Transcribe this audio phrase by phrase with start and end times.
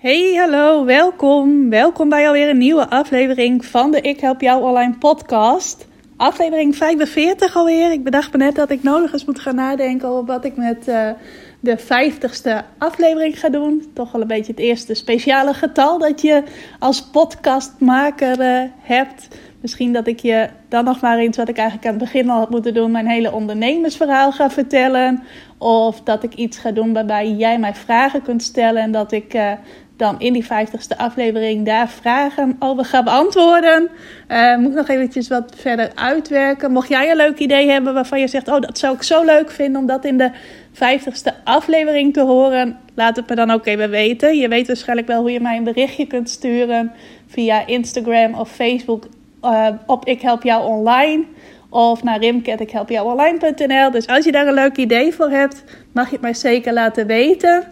[0.00, 1.70] Hey, hallo, welkom.
[1.70, 5.86] Welkom bij alweer een nieuwe aflevering van de Ik Help Jou Online podcast.
[6.16, 7.92] Aflevering 45 alweer.
[7.92, 10.88] Ik bedacht me net dat ik nodig eens moet gaan nadenken over wat ik met
[10.88, 11.10] uh,
[11.60, 13.90] de 50ste aflevering ga doen.
[13.94, 16.42] Toch wel een beetje het eerste speciale getal dat je
[16.78, 19.28] als podcastmaker uh, hebt.
[19.60, 22.38] Misschien dat ik je dan nog maar eens wat ik eigenlijk aan het begin al
[22.38, 25.22] had moeten doen, mijn hele ondernemersverhaal ga vertellen.
[25.58, 29.34] Of dat ik iets ga doen waarbij jij mij vragen kunt stellen en dat ik
[29.34, 29.52] uh,
[30.00, 33.88] dan in die 50ste aflevering daar vragen over ga beantwoorden.
[34.28, 36.72] Uh, moet ik nog eventjes wat verder uitwerken.
[36.72, 39.50] Mocht jij een leuk idee hebben waarvan je zegt: Oh, dat zou ik zo leuk
[39.50, 40.30] vinden om dat in de
[40.74, 44.36] 50ste aflevering te horen, laat het me dan ook even weten.
[44.36, 46.92] Je weet waarschijnlijk wel hoe je mij een berichtje kunt sturen
[47.26, 49.06] via Instagram of Facebook
[49.44, 51.24] uh, op Ik Help Jou Online.
[51.72, 53.90] Of naar rimke.ikhelpjouonline.nl.
[53.90, 57.06] Dus als je daar een leuk idee voor hebt, mag je het mij zeker laten
[57.06, 57.64] weten.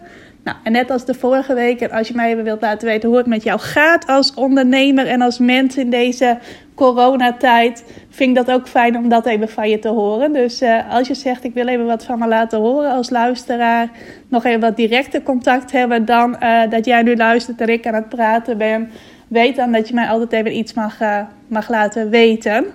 [0.49, 3.09] Nou, en net als de vorige week, en als je mij even wilt laten weten
[3.09, 6.37] hoe het met jou gaat als ondernemer en als mens in deze
[6.75, 10.33] coronatijd, vind ik dat ook fijn om dat even van je te horen.
[10.33, 13.89] Dus uh, als je zegt, ik wil even wat van me laten horen als luisteraar,
[14.27, 17.93] nog even wat directe contact hebben dan uh, dat jij nu luistert en ik aan
[17.93, 18.89] het praten ben,
[19.27, 22.65] weet dan dat je mij altijd even iets mag, uh, mag laten weten.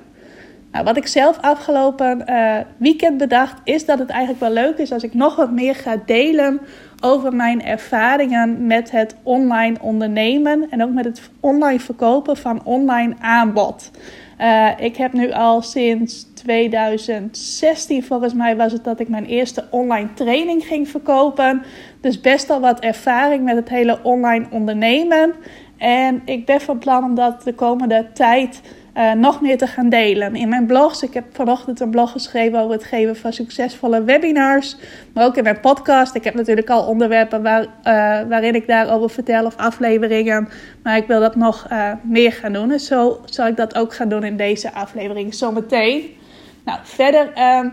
[0.73, 2.25] Nou, wat ik zelf afgelopen
[2.77, 5.97] weekend bedacht, is dat het eigenlijk wel leuk is als ik nog wat meer ga
[6.07, 6.61] delen
[7.05, 13.15] over mijn ervaringen met het online ondernemen en ook met het online verkopen van online
[13.21, 13.91] aanbod.
[14.41, 19.65] Uh, ik heb nu al sinds 2016, volgens mij was het dat ik mijn eerste
[19.71, 21.63] online training ging verkopen.
[22.01, 25.35] Dus best al wat ervaring met het hele online ondernemen.
[25.77, 28.61] En ik ben van plan om dat de komende tijd
[28.95, 30.37] uh, nog meer te gaan delen.
[30.37, 34.77] In mijn blogs, ik heb vanochtend een blog geschreven over het geven van succesvolle webinars.
[35.13, 36.15] Maar ook in mijn podcast.
[36.15, 37.69] Ik heb natuurlijk al onderwerpen waar, uh,
[38.29, 40.49] waarin ik daarover vertel of afleveringen.
[40.83, 42.71] Maar ik wil dat nog uh, meer gaan doen.
[42.71, 46.17] En zo zal ik dat ook gaan doen in deze aflevering zometeen.
[46.65, 47.69] Nou, verder ehm,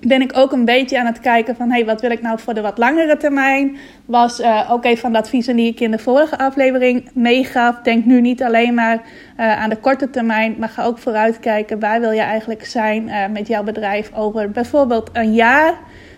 [0.00, 1.70] ben ik ook een beetje aan het kijken van...
[1.70, 3.76] hey, wat wil ik nou voor de wat langere termijn?
[4.04, 7.80] Was uh, ook een van de adviezen die ik in de vorige aflevering meegaf.
[7.82, 10.56] Denk nu niet alleen maar uh, aan de korte termijn...
[10.58, 11.80] maar ga ook vooruitkijken.
[11.80, 15.74] Waar wil je eigenlijk zijn uh, met jouw bedrijf over bijvoorbeeld een jaar...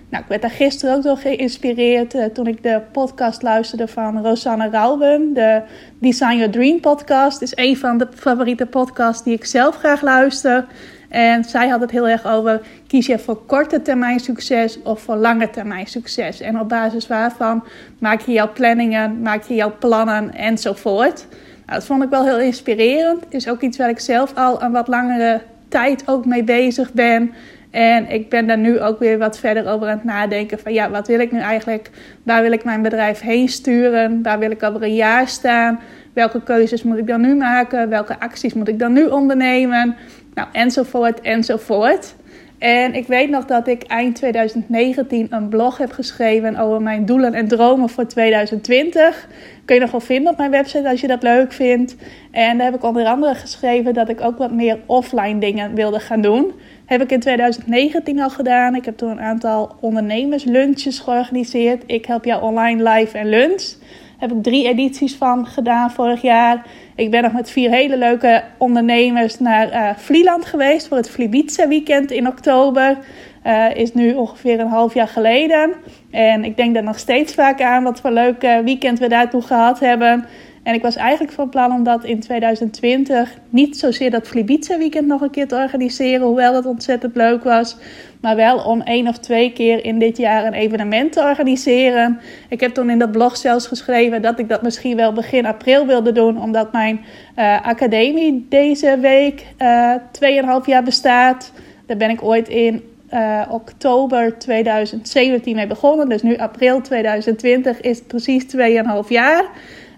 [0.08, 4.70] Nou, ik werd daar gisteren ook door geïnspireerd toen ik de podcast luisterde van Rosanne
[4.70, 5.34] Rauwen.
[5.34, 5.62] De
[5.98, 10.66] Design Your Dream podcast is een van de favoriete podcasts die ik zelf graag luister.
[11.08, 12.60] En zij had het heel erg over:
[12.92, 16.40] kies je voor korte termijn succes of voor lange termijn succes?
[16.40, 17.64] En op basis waarvan
[17.98, 21.26] maak je jouw planningen, maak je jouw plannen enzovoort.
[21.66, 23.24] Nou, dat vond ik wel heel inspirerend.
[23.28, 27.32] Is ook iets waar ik zelf al een wat langere tijd ook mee bezig ben.
[27.70, 30.58] En ik ben daar nu ook weer wat verder over aan het nadenken.
[30.58, 31.90] Van ja, wat wil ik nu eigenlijk?
[32.22, 34.22] Waar wil ik mijn bedrijf heen sturen?
[34.22, 35.80] Waar wil ik over een jaar staan?
[36.12, 37.88] Welke keuzes moet ik dan nu maken?
[37.88, 39.96] Welke acties moet ik dan nu ondernemen?
[40.34, 42.14] Nou, enzovoort, enzovoort.
[42.62, 47.34] En ik weet nog dat ik eind 2019 een blog heb geschreven over mijn doelen
[47.34, 49.28] en dromen voor 2020.
[49.64, 51.96] Kun je nog wel vinden op mijn website als je dat leuk vindt.
[52.30, 56.00] En daar heb ik onder andere geschreven dat ik ook wat meer offline dingen wilde
[56.00, 56.52] gaan doen.
[56.84, 58.74] Heb ik in 2019 al gedaan.
[58.74, 61.82] Ik heb toen een aantal ondernemerslunches georganiseerd.
[61.86, 63.74] Ik help jou online live en lunch.
[64.22, 66.66] Heb ik drie edities van gedaan vorig jaar.
[66.96, 71.68] Ik ben nog met vier hele leuke ondernemers naar uh, Vlieland geweest voor het Vlibiza
[71.68, 72.98] weekend in oktober.
[73.46, 75.72] Uh, is nu ongeveer een half jaar geleden.
[76.10, 79.80] En ik denk daar nog steeds vaak aan wat voor leuk weekend we daartoe gehad
[79.80, 80.24] hebben.
[80.62, 85.06] En ik was eigenlijk van plan om dat in 2020 niet zozeer dat Flibiza weekend
[85.06, 87.76] nog een keer te organiseren, hoewel dat ontzettend leuk was.
[88.20, 92.20] Maar wel om één of twee keer in dit jaar een evenement te organiseren.
[92.48, 95.86] Ik heb toen in dat blog zelfs geschreven dat ik dat misschien wel begin april
[95.86, 97.00] wilde doen, omdat mijn
[97.36, 101.52] uh, academie deze week uh, eh, 2,5 jaar bestaat.
[101.86, 102.82] Daar ben ik ooit in
[103.12, 106.08] uh, oktober 2017 mee begonnen.
[106.08, 109.44] Dus nu april 2020 is precies 2,5 jaar.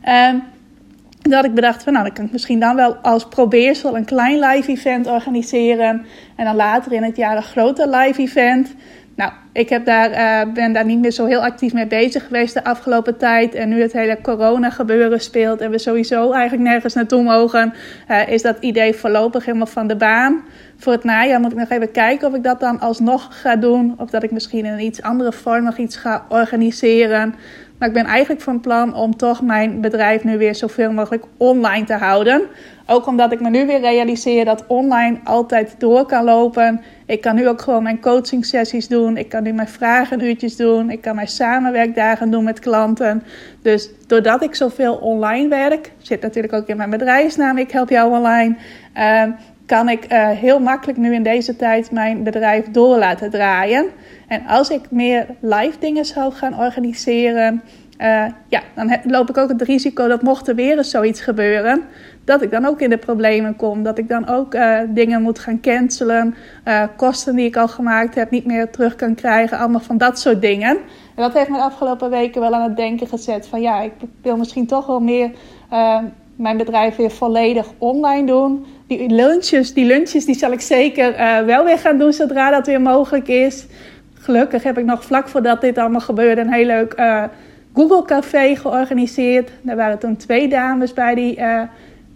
[0.09, 0.43] Um,
[1.31, 4.39] dat ik bedacht van nou, dan kan ik misschien dan wel als probeersel een klein
[4.39, 6.07] live event organiseren.
[6.37, 8.75] En dan later in het jaar een groter live event.
[9.17, 12.55] Nou, ik heb daar, uh, ben daar niet meer zo heel actief mee bezig geweest
[12.55, 13.55] de afgelopen tijd.
[13.55, 17.75] En nu het hele corona gebeuren speelt en we sowieso eigenlijk nergens naartoe mogen,
[18.11, 20.45] uh, is dat idee voorlopig helemaal van de baan.
[20.77, 23.95] Voor het najaar moet ik nog even kijken of ik dat dan alsnog ga doen.
[23.97, 27.35] Of dat ik misschien in een iets andere vorm nog iets ga organiseren.
[27.85, 31.95] Ik ben eigenlijk van plan om toch mijn bedrijf nu weer zoveel mogelijk online te
[31.95, 32.43] houden.
[32.87, 36.81] Ook omdat ik me nu weer realiseer dat online altijd door kan lopen.
[37.07, 39.17] Ik kan nu ook gewoon mijn coaching sessies doen.
[39.17, 40.91] Ik kan nu mijn vragenuurtjes doen.
[40.91, 43.23] Ik kan mijn samenwerkdagen doen met klanten.
[43.63, 47.59] Dus doordat ik zoveel online werk, zit natuurlijk ook in mijn bedrijfsnaam.
[47.59, 48.57] Ik help jou online.
[48.97, 49.23] Uh,
[49.67, 53.87] kan ik uh, heel makkelijk nu in deze tijd mijn bedrijf door laten draaien.
[54.29, 57.63] En als ik meer live dingen zou gaan organiseren,
[57.99, 61.83] uh, ja, dan loop ik ook het risico dat mocht er weer eens zoiets gebeuren,
[62.25, 63.83] dat ik dan ook in de problemen kom.
[63.83, 66.35] Dat ik dan ook uh, dingen moet gaan cancelen,
[66.97, 70.41] kosten die ik al gemaakt heb niet meer terug kan krijgen, allemaal van dat soort
[70.41, 70.77] dingen.
[71.15, 73.93] En dat heeft me de afgelopen weken wel aan het denken gezet van ja, ik
[74.23, 75.31] wil misschien toch wel meer
[76.37, 78.67] mijn bedrijf weer volledig online doen.
[78.87, 82.67] Die lunches, die lunches die zal ik zeker uh, wel weer gaan doen zodra dat
[82.67, 83.67] weer mogelijk is.
[84.15, 87.25] Gelukkig heb ik nog vlak voordat dit allemaal gebeurde een heel leuk uh,
[87.75, 89.51] Google Café georganiseerd.
[89.63, 91.63] Daar waren toen twee dames bij die uh,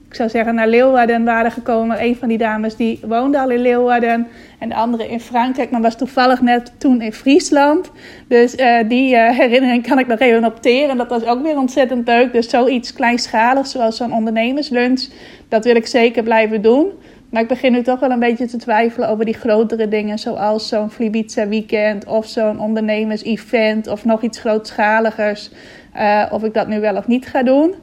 [0.09, 2.03] ik zou zeggen, naar Leeuwarden waren gekomen.
[2.03, 4.27] Een van die dames die woonde al in Leeuwarden.
[4.59, 7.91] En de andere in Frankrijk, maar was toevallig net toen in Friesland.
[8.29, 10.97] Dus uh, die uh, herinnering kan ik nog even noteren.
[10.97, 12.33] Dat was ook weer ontzettend leuk.
[12.33, 15.09] Dus zoiets kleinschaligs, zoals zo'n ondernemerslunch,
[15.49, 16.91] dat wil ik zeker blijven doen.
[17.31, 20.19] Maar ik begin nu toch wel een beetje te twijfelen over die grotere dingen.
[20.19, 25.51] Zoals zo'n Flibiza weekend of zo'n ondernemers-event of nog iets grootschaligers.
[25.97, 27.75] Uh, of ik dat nu wel of niet ga doen.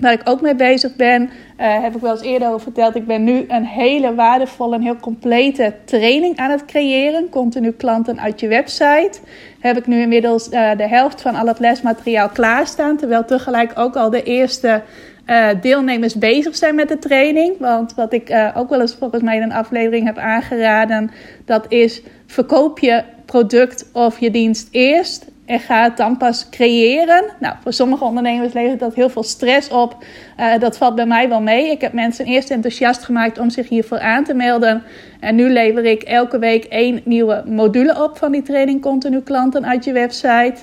[0.00, 2.94] Waar ik ook mee bezig ben, uh, heb ik wel eens eerder over verteld.
[2.94, 7.28] Ik ben nu een hele waardevolle en heel complete training aan het creëren.
[7.28, 9.18] Continu klanten uit je website.
[9.60, 12.96] Heb ik nu inmiddels uh, de helft van al het lesmateriaal klaarstaan.
[12.96, 14.82] Terwijl tegelijk ook al de eerste
[15.26, 17.58] uh, deelnemers bezig zijn met de training.
[17.58, 21.10] Want wat ik ook wel eens volgens mij in een aflevering heb aangeraden,
[21.44, 27.24] dat is verkoop je product of je dienst eerst en ga het dan pas creëren.
[27.40, 29.96] Nou, voor sommige ondernemers levert dat heel veel stress op.
[30.40, 31.70] Uh, dat valt bij mij wel mee.
[31.70, 34.82] Ik heb mensen eerst enthousiast gemaakt om zich hiervoor aan te melden.
[35.20, 39.66] En nu lever ik elke week één nieuwe module op van die training continu klanten
[39.66, 40.56] uit je website.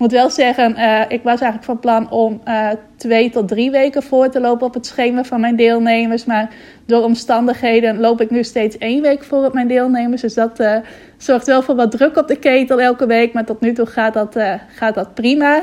[0.00, 4.02] Moet wel zeggen, uh, ik was eigenlijk van plan om uh, twee tot drie weken
[4.02, 6.24] voor te lopen op het schema van mijn deelnemers.
[6.24, 6.50] Maar
[6.86, 10.20] door omstandigheden loop ik nu steeds één week voor op mijn deelnemers.
[10.20, 10.76] Dus dat uh,
[11.16, 13.32] zorgt wel voor wat druk op de ketel elke week.
[13.32, 14.36] Maar tot nu toe gaat dat,
[14.68, 15.62] gaat dat prima.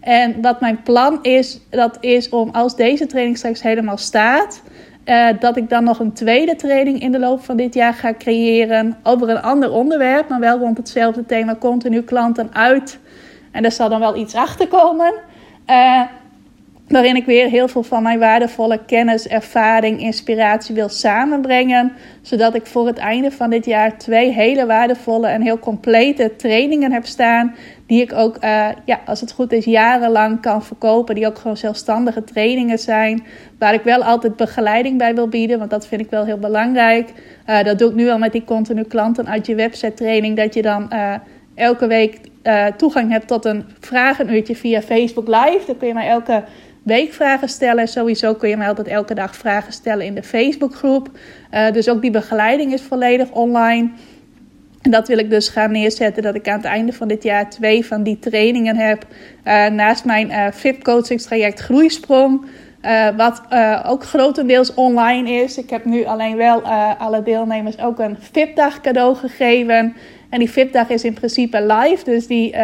[0.00, 4.62] En wat mijn plan is, dat is om als deze training straks helemaal staat,
[5.40, 8.96] dat ik dan nog een tweede training in de loop van dit jaar ga creëren
[9.02, 12.98] over een ander onderwerp, maar wel rond hetzelfde thema continu klanten uit.
[13.54, 15.12] En daar zal dan wel iets achter komen.
[15.70, 16.00] Uh,
[16.88, 21.92] waarin ik weer heel veel van mijn waardevolle kennis, ervaring, inspiratie wil samenbrengen.
[22.22, 26.92] Zodat ik voor het einde van dit jaar twee hele waardevolle en heel complete trainingen
[26.92, 27.54] heb staan.
[27.86, 31.14] Die ik ook, uh, ja, als het goed is, jarenlang kan verkopen.
[31.14, 33.24] Die ook gewoon zelfstandige trainingen zijn.
[33.58, 37.12] Waar ik wel altijd begeleiding bij wil bieden, want dat vind ik wel heel belangrijk.
[37.46, 40.36] Uh, dat doe ik nu al met die continu klanten uit je website training.
[40.36, 40.92] Dat je dan
[41.54, 42.20] elke week
[42.76, 45.62] toegang hebt tot een vragenuurtje via Facebook Live.
[45.66, 46.44] Dan kun je mij elke
[46.84, 47.88] weekvragen stellen.
[47.88, 51.10] Sowieso kun je mij altijd elke dag vragen stellen in de Facebookgroep.
[51.54, 53.90] Uh, dus ook die begeleiding is volledig online.
[54.82, 57.50] En dat wil ik dus gaan neerzetten, dat ik aan het einde van dit jaar
[57.50, 59.06] twee van die trainingen heb.
[59.44, 62.46] Uh, naast mijn VIP coachingstraject Groeisprong.
[62.82, 63.42] Uh, wat
[63.86, 65.58] ook grotendeels online is.
[65.58, 66.62] Ik heb nu alleen wel
[66.98, 69.96] alle deelnemers ook een VIP-dag cadeau gegeven.
[70.34, 72.04] En die VIP-dag is in principe live.
[72.04, 72.54] Dus die,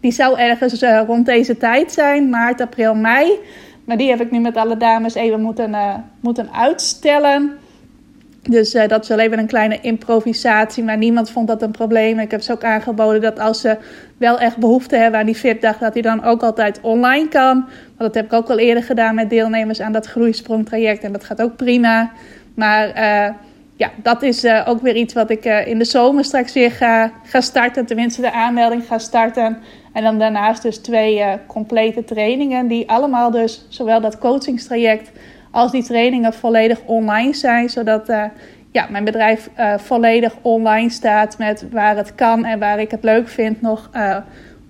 [0.00, 3.38] die zou ergens uh, rond deze tijd zijn, maart, april, mei.
[3.84, 7.52] Maar die heb ik nu met alle dames even moeten, uh, moeten uitstellen.
[8.42, 10.84] Dus dat is wel even een kleine improvisatie.
[10.84, 12.18] Maar niemand vond dat een probleem.
[12.18, 13.76] Ik heb ze ook aangeboden dat als ze
[14.16, 17.54] wel echt behoefte hebben aan die VIP-dag, dat die dan ook altijd online kan.
[17.56, 21.04] Want dat heb ik ook al eerder gedaan met deelnemers aan dat groeisprongtraject.
[21.04, 22.10] En dat gaat ook prima.
[22.54, 22.92] Maar
[23.80, 26.70] ja, dat is uh, ook weer iets wat ik uh, in de zomer straks weer
[26.70, 27.86] ga, ga starten.
[27.86, 29.58] Tenminste, de aanmelding ga starten.
[29.92, 32.66] En dan daarnaast dus twee uh, complete trainingen.
[32.66, 35.10] Die allemaal dus, zowel dat coachingstraject
[35.50, 37.68] als die trainingen volledig online zijn.
[37.68, 38.12] Zodat
[38.72, 43.28] ja, mijn bedrijf volledig online staat met waar het kan en waar ik het leuk
[43.28, 43.90] vind nog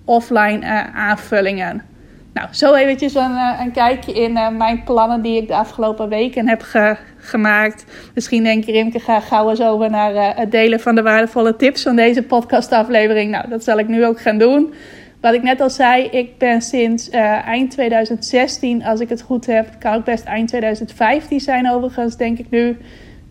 [0.05, 1.90] offline aanvullingen.
[2.33, 6.09] Nou, zo eventjes een, eh, een kijkje in uh, mijn plannen die ik de afgelopen
[6.09, 7.85] weken heb ge gemaakt.
[8.13, 11.55] Misschien denk je, Rimke, ga gauw eens over naar uh, het delen van de waardevolle
[11.55, 13.31] tips van deze podcastaflevering.
[13.31, 14.73] Nou, dat zal ik nu ook gaan doen.
[15.21, 19.67] Wat ik net al zei, ik ben sinds eind 2016, als ik het goed heb,
[19.79, 22.77] kan ook best eind 2015 zijn overigens, denk ik nu.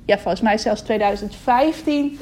[0.06, 2.18] Ja, volgens mij zelfs 2015.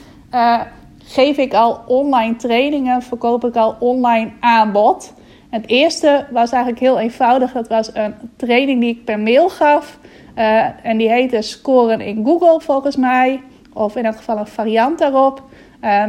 [1.05, 5.15] geef ik al online trainingen, verkoop ik al online aanbod.
[5.51, 7.53] Het eerste was eigenlijk heel eenvoudig.
[7.53, 9.99] Dat was een training die ik per mail gaf.
[10.39, 13.41] Uh, en die heette Scoren in Google volgens mij.
[13.73, 15.43] Of in elk geval een variant daarop.
[15.85, 16.05] Uh,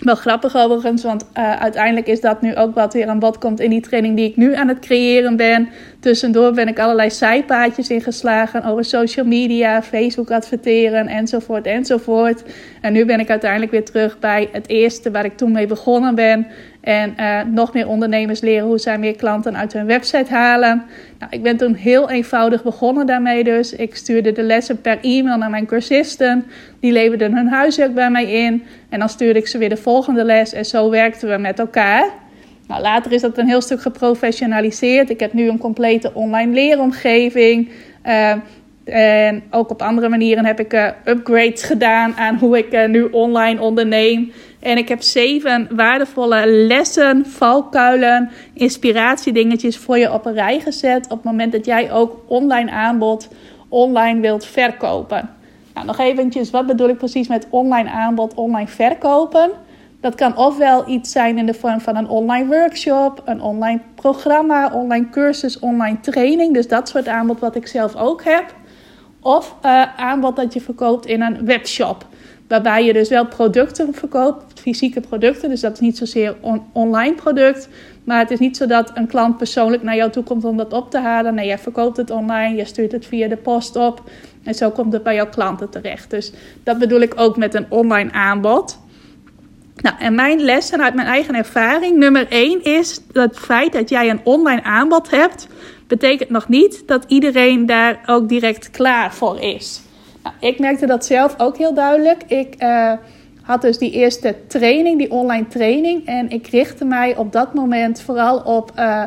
[0.00, 3.60] wel grappig overigens, want uh, uiteindelijk is dat nu ook wat weer aan bod komt
[3.60, 5.68] in die training die ik nu aan het creëren ben.
[6.00, 12.42] Tussendoor ben ik allerlei zijpaadjes ingeslagen over social media, Facebook adverteren enzovoort enzovoort.
[12.80, 16.14] En nu ben ik uiteindelijk weer terug bij het eerste waar ik toen mee begonnen
[16.14, 16.46] ben.
[16.80, 20.82] En uh, nog meer ondernemers leren hoe zij meer klanten uit hun website halen.
[21.18, 23.72] Nou, ik ben toen heel eenvoudig begonnen daarmee dus.
[23.72, 26.46] Ik stuurde de lessen per e-mail naar mijn cursisten.
[26.80, 28.62] Die leverden hun huiswerk bij mij in.
[28.88, 30.52] En dan stuurde ik ze weer de volgende les.
[30.52, 32.08] En zo werkten we met elkaar.
[32.66, 35.10] Nou, later is dat een heel stuk geprofessionaliseerd.
[35.10, 37.68] Ik heb nu een complete online leeromgeving.
[38.06, 38.32] Uh,
[38.90, 43.02] en ook op andere manieren heb ik uh, upgrades gedaan aan hoe ik uh, nu
[43.02, 44.32] online onderneem.
[44.60, 51.04] En ik heb zeven waardevolle lessen, valkuilen, inspiratiedingetjes voor je op een rij gezet.
[51.04, 53.28] Op het moment dat jij ook online aanbod
[53.68, 55.30] online wilt verkopen.
[55.74, 59.50] Nou, nog eventjes, wat bedoel ik precies met online aanbod, online verkopen?
[60.00, 64.72] Dat kan ofwel iets zijn in de vorm van een online workshop, een online programma,
[64.72, 66.54] online cursus, online training.
[66.54, 68.54] Dus dat soort aanbod wat ik zelf ook heb.
[69.20, 72.06] Of uh, aanbod dat je verkoopt in een webshop.
[72.48, 75.48] Waarbij je dus wel producten verkoopt, fysieke producten.
[75.48, 77.68] Dus dat is niet zozeer een online product.
[78.04, 80.72] Maar het is niet zo dat een klant persoonlijk naar jou toe komt om dat
[80.72, 81.34] op te halen.
[81.34, 84.02] Nee, jij verkoopt het online, je stuurt het via de post op.
[84.44, 86.10] En zo komt het bij jouw klanten terecht.
[86.10, 86.32] Dus
[86.64, 88.78] dat bedoel ik ook met een online aanbod.
[89.76, 91.96] Nou, en mijn lessen uit mijn eigen ervaring.
[91.96, 95.46] Nummer 1 is het feit dat jij een online aanbod hebt.
[95.90, 99.80] Betekent nog niet dat iedereen daar ook direct klaar voor is.
[100.22, 102.22] Nou, ik merkte dat zelf ook heel duidelijk.
[102.26, 102.92] Ik uh,
[103.42, 106.06] had dus die eerste training, die online training.
[106.06, 109.04] En ik richtte mij op dat moment vooral op uh,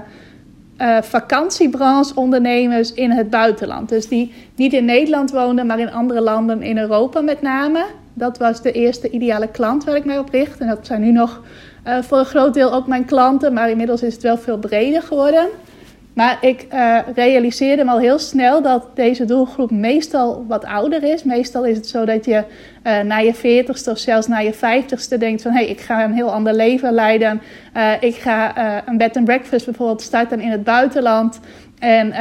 [1.02, 3.90] vakantiebrancheondernemers in het buitenland.
[3.90, 7.86] Dus die niet in Nederland woonden, maar in andere landen in Europa met name.
[8.14, 10.60] Dat was de eerste ideale klant waar ik mij op richt.
[10.60, 11.42] En dat zijn nu nog
[12.02, 15.48] voor een groot deel ook mijn klanten, maar inmiddels is het wel veel breder geworden.
[16.14, 21.24] Maar ik uh, realiseerde me al heel snel dat deze doelgroep meestal wat ouder is.
[21.24, 22.44] Meestal is het zo dat je
[22.84, 25.52] uh, na je veertigste of zelfs na je vijftigste denkt van...
[25.52, 27.42] hé, hey, ik ga een heel ander leven leiden.
[27.78, 31.40] Uh, ik ga een bed and breakfast bijvoorbeeld starten in het buitenland.
[31.80, 32.14] En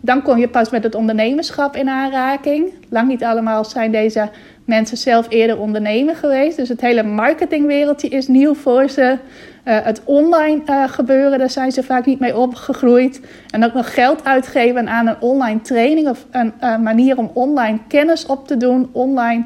[0.00, 2.72] dan kom je pas met het ondernemerschap in aanraking.
[2.88, 4.30] Lang niet allemaal zijn deze
[4.64, 6.56] mensen zelf eerder ondernemer geweest.
[6.56, 9.18] Dus het hele marketingwereldje is nieuw voor ze.
[9.64, 13.20] Uh, het online uh, gebeuren, daar zijn ze vaak niet mee opgegroeid.
[13.50, 17.78] En ook nog geld uitgeven aan een online training of een uh, manier om online
[17.88, 19.44] kennis op te doen, online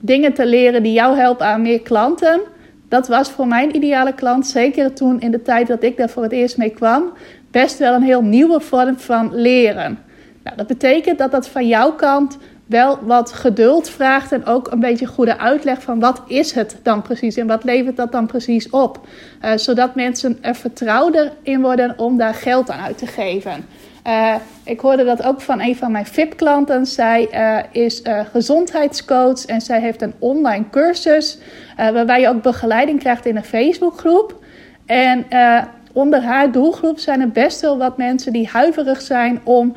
[0.00, 2.40] dingen te leren die jou helpen aan meer klanten.
[2.88, 6.22] Dat was voor mijn ideale klant, zeker toen in de tijd dat ik daar voor
[6.22, 7.02] het eerst mee kwam,
[7.50, 9.98] best wel een heel nieuwe vorm van leren.
[10.42, 12.38] Nou, dat betekent dat dat van jouw kant
[12.70, 17.02] wel wat geduld vraagt en ook een beetje goede uitleg van wat is het dan
[17.02, 19.00] precies en wat levert dat dan precies op.
[19.44, 23.66] Uh, zodat mensen er vertrouwder in worden om daar geld aan uit te geven.
[24.06, 24.34] Uh,
[24.64, 26.86] ik hoorde dat ook van een van mijn VIP-klanten.
[26.86, 31.38] Zij uh, is gezondheidscoach en zij heeft een online cursus
[31.76, 34.44] waarbij je ook begeleiding krijgt in een Facebookgroep.
[34.86, 35.26] En
[35.92, 39.76] onder haar doelgroep zijn er best wel wat mensen die huiverig zijn om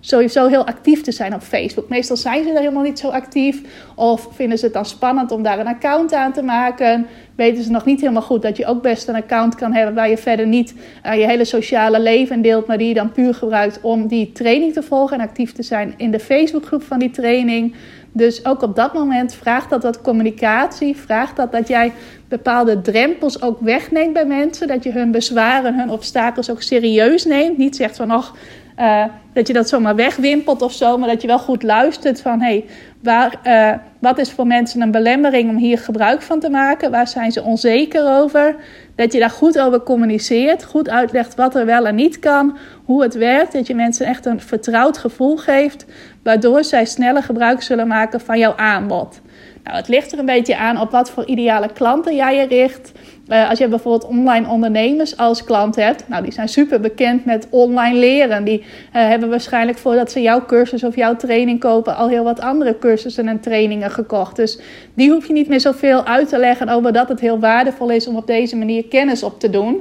[0.00, 1.88] sowieso heel actief te zijn op Facebook.
[1.88, 3.62] Meestal zijn ze er helemaal niet zo actief.
[3.94, 7.06] Of vinden ze het dan spannend om daar een account aan te maken.
[7.34, 10.08] Weten ze nog niet helemaal goed dat je ook best een account kan hebben waar
[10.08, 10.74] je verder niet
[11.06, 14.72] uh, je hele sociale leven deelt, maar die je dan puur gebruikt om die training
[14.72, 17.74] te volgen en actief te zijn in de Facebookgroep van die training.
[18.12, 21.92] Dus ook op dat moment vraagt dat wat communicatie, vraagt dat dat jij
[22.28, 27.58] bepaalde drempels ook wegneemt bij mensen, dat je hun bezwaren, hun obstakels ook serieus neemt.
[27.58, 28.34] Niet zegt van, ach,
[28.80, 32.40] uh, dat je dat zomaar wegwimpelt of zo, maar dat je wel goed luistert van
[32.40, 32.64] hey,
[33.02, 36.90] waar, uh, wat is voor mensen een belemmering om hier gebruik van te maken?
[36.90, 38.56] Waar zijn ze onzeker over?
[38.94, 43.02] Dat je daar goed over communiceert, goed uitlegt wat er wel en niet kan, hoe
[43.02, 43.52] het werkt.
[43.52, 45.86] Dat je mensen echt een vertrouwd gevoel geeft,
[46.22, 49.20] waardoor zij sneller gebruik zullen maken van jouw aanbod.
[49.64, 52.92] Nou, het ligt er een beetje aan op wat voor ideale klanten jij je richt.
[53.30, 57.46] Uh, als je bijvoorbeeld online ondernemers als klant hebt, nou die zijn super bekend met
[57.50, 58.44] online leren.
[58.44, 62.40] Die uh, hebben waarschijnlijk voordat ze jouw cursus of jouw training kopen al heel wat
[62.40, 64.36] andere cursussen en trainingen gekocht.
[64.36, 64.60] Dus
[64.94, 68.06] die hoef je niet meer zoveel uit te leggen over dat het heel waardevol is
[68.06, 69.74] om op deze manier kennis op te doen.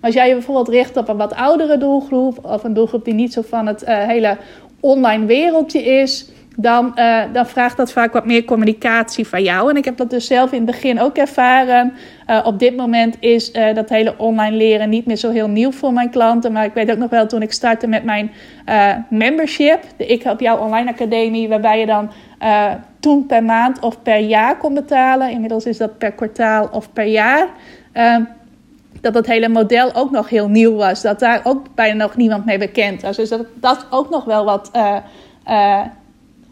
[0.00, 3.14] Maar als jij je bijvoorbeeld richt op een wat oudere doelgroep of een doelgroep die
[3.14, 4.36] niet zo van het uh, hele
[4.80, 9.70] online wereldje is, dan, uh, dan vraagt dat vaak wat meer communicatie van jou.
[9.70, 11.92] En ik heb dat dus zelf in het begin ook ervaren.
[12.26, 15.72] Uh, op dit moment is uh, dat hele online leren niet meer zo heel nieuw
[15.72, 16.52] voor mijn klanten.
[16.52, 18.30] Maar ik weet ook nog wel toen ik startte met mijn
[19.08, 22.10] membership, de Ik Help Jou Online Academie, waarbij je dan
[23.00, 25.30] toen per maand of per jaar kon betalen.
[25.30, 27.48] Inmiddels is dat per kwartaal of per jaar.
[27.92, 28.22] Ehm,
[29.00, 31.02] dat dat hele model ook nog heel nieuw was.
[31.02, 33.16] Dat daar ook bijna nog niemand mee bekend was.
[33.16, 34.70] Dus dat dat ook nog wel wat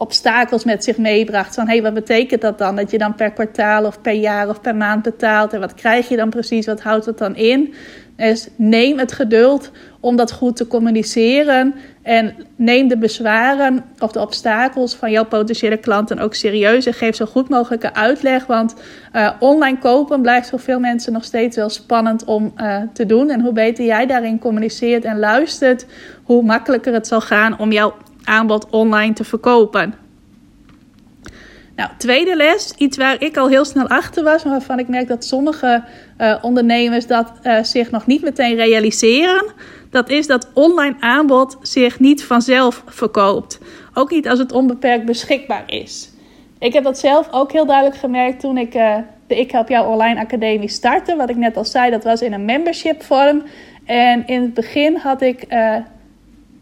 [0.03, 1.55] obstakels met zich meebracht.
[1.55, 2.77] Van hé, hey, wat betekent dat dan?
[2.77, 5.53] Dat je dan per kwartaal of per jaar of per maand betaalt.
[5.53, 6.67] En wat krijg je dan precies?
[6.67, 7.75] Wat houdt het dan in?
[8.17, 11.75] Dus neem het geduld om dat goed te communiceren.
[12.03, 16.87] En neem de bezwaren of de obstakels van jouw potentiële klanten ook serieus.
[16.87, 18.47] En geef zo goed mogelijke uitleg.
[18.47, 18.75] Want
[19.13, 23.31] uh, online kopen blijft voor veel mensen nog steeds wel spannend om uh, te doen.
[23.31, 25.87] En hoe beter jij daarin communiceert en luistert,
[26.23, 27.95] hoe makkelijker het zal gaan om jouw
[28.25, 29.95] aanbod online te verkopen.
[31.77, 35.09] Nou, tweede les, iets waar ik al heel snel achter was, maar waarvan ik merk
[35.09, 35.85] dat sommige
[36.19, 39.45] uh, ondernemers dat uh, zich nog niet meteen realiseren.
[39.91, 43.59] Dat is dat online aanbod zich niet vanzelf verkoopt.
[43.95, 46.11] Ook niet als het onbeperkt beschikbaar is.
[46.59, 49.93] Ik heb dat zelf ook heel duidelijk gemerkt toen ik uh, de Ik Help Jou
[49.93, 51.17] Online Academie startte.
[51.17, 53.43] Wat ik net al zei, dat was in een membership vorm.
[53.85, 55.47] En in het begin had ik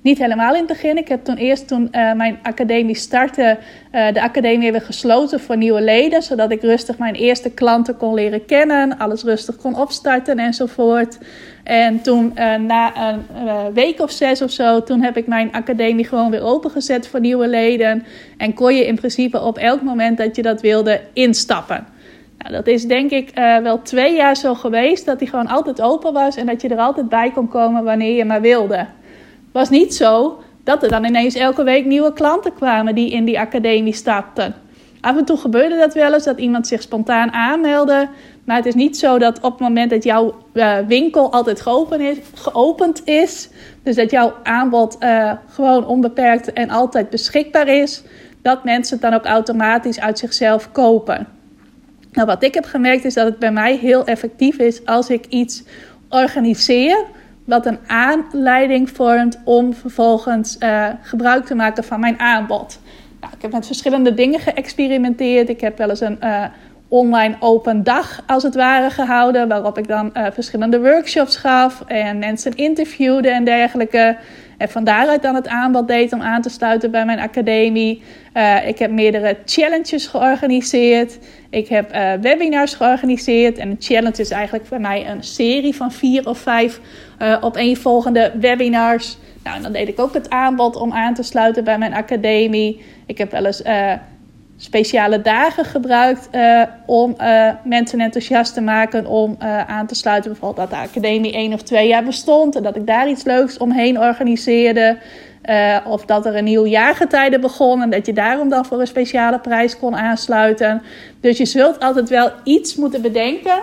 [0.02, 0.97] niet helemaal in het begin.
[0.97, 3.59] Ik heb toen eerst toen uh, mijn academie startte,
[3.92, 6.23] uh, de academie weer gesloten voor nieuwe leden.
[6.23, 8.99] Zodat ik rustig mijn eerste klanten kon leren kennen.
[8.99, 11.19] Alles rustig kon opstarten enzovoort.
[11.64, 13.25] En toen uh, na een
[13.73, 17.49] week of zes of zo, toen heb ik mijn academie gewoon weer opengezet voor nieuwe
[17.49, 18.04] leden.
[18.37, 21.87] En kon je in principe op elk moment dat je dat wilde instappen.
[22.38, 23.30] Nou, dat is denk ik
[23.62, 25.07] wel twee jaar zo geweest.
[25.07, 28.16] Dat die gewoon altijd open was en dat je er altijd bij kon komen wanneer
[28.16, 28.87] je maar wilde
[29.53, 33.41] was niet zo dat er dan ineens elke week nieuwe klanten kwamen die in die
[33.41, 34.55] academie stapten.
[35.01, 38.09] Af en toe gebeurde dat wel eens, dat iemand zich spontaan aanmeldde.
[38.45, 41.63] Maar het is niet zo dat op het moment dat jouw uh, winkel altijd
[42.35, 43.49] geopend is,
[43.83, 48.03] dus dat jouw aanbod uh, gewoon onbeperkt en altijd beschikbaar is,
[48.43, 51.27] dat mensen het dan ook automatisch uit zichzelf kopen.
[52.13, 55.27] Nou, wat ik heb gemerkt is dat het bij mij heel effectief is als ik
[55.27, 55.63] iets
[56.09, 57.05] organiseer
[57.44, 62.81] wat een aanleiding vormt om vervolgens uh, gebruik te maken van mijn aanbod.
[63.20, 65.48] Nou, ik heb met verschillende dingen geëxperimenteerd.
[65.48, 66.44] Ik heb wel eens een uh,
[66.90, 72.18] online open dag als het ware gehouden, waarop ik dan uh, verschillende workshops gaf en
[72.18, 74.16] mensen interviewde en dergelijke.
[74.59, 78.03] En van daaruit dan het aanbod deed om aan te sluiten bij mijn academie.
[78.35, 81.18] Uh, ik heb meerdere challenges georganiseerd.
[81.50, 83.59] Ik heb uh, webinars georganiseerd.
[83.59, 86.81] En een challenge is eigenlijk bij mij een serie van vier of vijf
[87.40, 89.18] opeenvolgende webinars.
[89.44, 92.85] Nou, en dan deed ik ook het aanbod om aan te sluiten bij mijn academie.
[93.07, 93.62] Ik heb wel eens
[94.62, 100.31] speciale dagen gebruikt uh, om uh, mensen enthousiast te maken om uh, aan te sluiten.
[100.31, 103.59] Bijvoorbeeld dat de academie één of twee jaar bestond en dat ik daar iets leuks
[103.59, 104.99] omheen organiseerde.
[105.87, 109.38] of dat er een nieuw jaargetijde begon en dat je daarom dan voor een speciale
[109.38, 110.83] prijs kon aansluiten.
[111.20, 113.61] Dus je zult altijd wel iets moeten bedenken.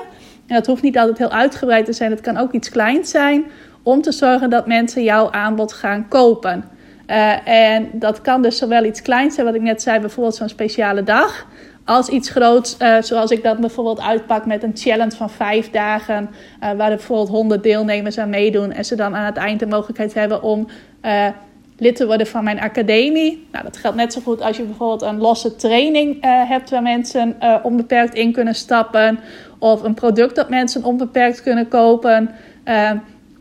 [0.47, 3.45] En dat hoeft niet altijd heel uitgebreid te zijn, het kan ook iets kleins zijn.
[3.83, 6.76] Om te zorgen dat mensen jouw aanbod gaan kopen.
[7.07, 10.49] Uh, en dat kan dus zowel iets kleins zijn, wat ik net zei, bijvoorbeeld zo'n
[10.49, 11.47] speciale dag.
[11.85, 16.29] Als iets groots, uh, zoals ik dat bijvoorbeeld uitpak met een challenge van vijf dagen.
[16.63, 18.71] Uh, waar bijvoorbeeld honderd deelnemers aan meedoen.
[18.71, 20.67] En ze dan aan het eind de mogelijkheid hebben om
[21.77, 23.47] lid te worden van mijn academie.
[23.51, 26.17] Nou, dat geldt net zo goed als je bijvoorbeeld een losse training
[26.47, 29.19] hebt waar mensen onbeperkt in kunnen stappen.
[29.59, 32.31] Of een product dat mensen onbeperkt kunnen kopen.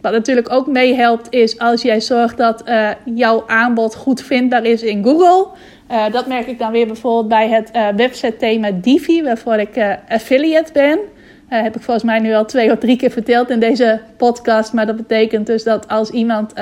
[0.07, 4.83] Wat natuurlijk ook meehelpt is als jij zorgt dat uh, jouw aanbod goed vindbaar is
[4.83, 5.47] in Google.
[5.91, 9.99] Uh, dat merk ik dan weer bijvoorbeeld bij het uh, website thema Divi, waarvoor ik
[10.09, 10.99] affiliate ben.
[11.49, 14.73] heb ik volgens mij nu al twee of drie keer verteld in deze podcast.
[14.73, 16.53] Maar dat betekent dus dat als iemand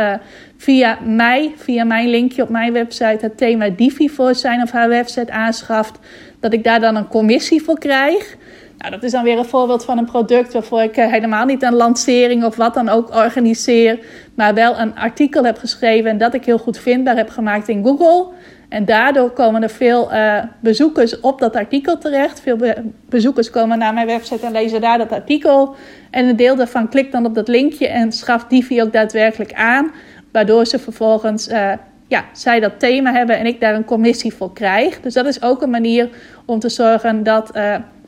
[0.56, 4.88] via mij, via mijn linkje op mijn website, het thema Divi voor zijn of haar
[4.88, 5.98] website aanschaft,
[6.40, 8.36] dat ik daar dan een commissie voor krijg.
[8.84, 11.62] Nou, dat is dan weer een voorbeeld van een product waarvoor ik eh, helemaal niet
[11.62, 13.98] een lancering of wat dan ook organiseer.
[14.34, 17.84] Maar wel een artikel heb geschreven en dat ik heel goed vindbaar heb gemaakt in
[17.84, 18.26] Google.
[18.68, 22.40] En daardoor komen er veel uh, bezoekers op dat artikel terecht.
[22.40, 25.74] Veel be bezoekers komen naar mijn website en lezen daar dat artikel.
[26.10, 29.92] En een deel daarvan klikt dan op dat linkje en schaft Divi ook daadwerkelijk aan.
[30.32, 31.72] Waardoor ze vervolgens uh,
[32.06, 35.00] ja, zij dat thema hebben en ik daar een commissie voor krijg.
[35.00, 36.08] Dus dat is ook een manier
[36.44, 37.50] om te zorgen dat,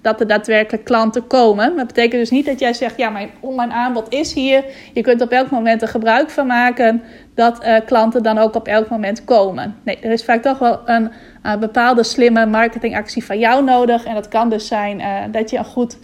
[0.06, 1.76] dat er daadwerkelijk klanten komen.
[1.76, 4.64] Dat betekent dus niet dat jij zegt: ja, mijn online aanbod is hier.
[4.92, 7.02] Je kunt op elk moment er gebruik van maken.
[7.34, 9.76] Dat uh, klanten dan ook op elk moment komen.
[9.82, 11.10] Nee, er is vaak toch wel een,
[11.42, 14.04] een bepaalde slimme marketingactie van jou nodig.
[14.04, 15.98] En dat kan dus zijn uh, dat je een goed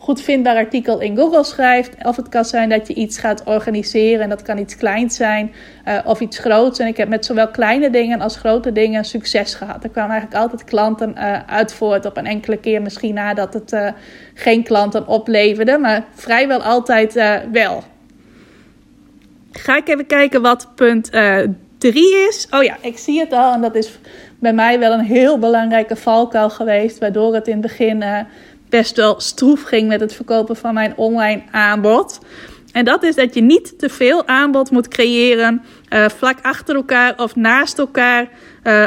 [0.00, 1.90] goed vindbaar artikel in Google schrijft.
[2.02, 4.20] Of het kan zijn dat je iets gaat organiseren.
[4.20, 5.52] En dat kan iets kleins zijn
[5.88, 6.78] uh, of iets groots.
[6.78, 9.84] En ik heb met zowel kleine dingen als grote dingen succes gehad.
[9.84, 12.06] Er kwamen eigenlijk altijd klanten uh, uit voort.
[12.06, 13.88] Op een enkele keer misschien nadat het uh,
[14.34, 15.78] geen klanten opleverde.
[15.78, 17.14] Maar vrijwel altijd
[17.52, 17.82] wel.
[19.52, 21.10] Ga ik even kijken wat punt
[21.78, 22.46] 3 is.
[22.50, 23.52] Oh ja, ik zie het al.
[23.52, 23.98] En dat is
[24.38, 26.98] bij mij wel een heel belangrijke valkuil geweest.
[26.98, 28.26] Waardoor het in het begin
[28.70, 32.18] best wel stroef ging met het verkopen van mijn online aanbod.
[32.72, 37.18] En dat is dat je niet te veel aanbod moet creëren uh, vlak achter elkaar
[37.18, 38.28] of naast elkaar.
[38.64, 38.86] Uh,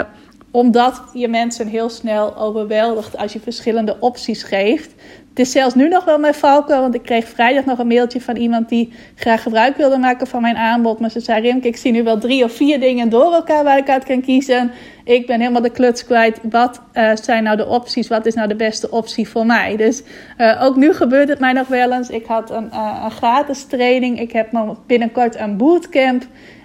[0.51, 4.93] omdat je mensen heel snel overweldigt als je verschillende opties geeft.
[5.33, 8.21] Het is zelfs nu nog wel mijn valkuil, want ik kreeg vrijdag nog een mailtje
[8.21, 10.99] van iemand die graag gebruik wilde maken van mijn aanbod.
[10.99, 13.77] Maar ze zei: Rimke, ik zie nu wel drie of vier dingen door elkaar waar
[13.77, 14.71] ik uit kan kiezen.
[15.03, 16.39] Ik ben helemaal de kluts kwijt.
[16.49, 18.07] Wat uh, zijn nou de opties?
[18.07, 19.75] Wat is nou de beste optie voor mij?
[19.75, 20.03] Dus
[20.37, 22.09] uh, ook nu gebeurt het mij nog wel eens.
[22.09, 24.19] Ik had een, uh, een gratis training.
[24.19, 26.23] Ik heb binnenkort een bootcamp.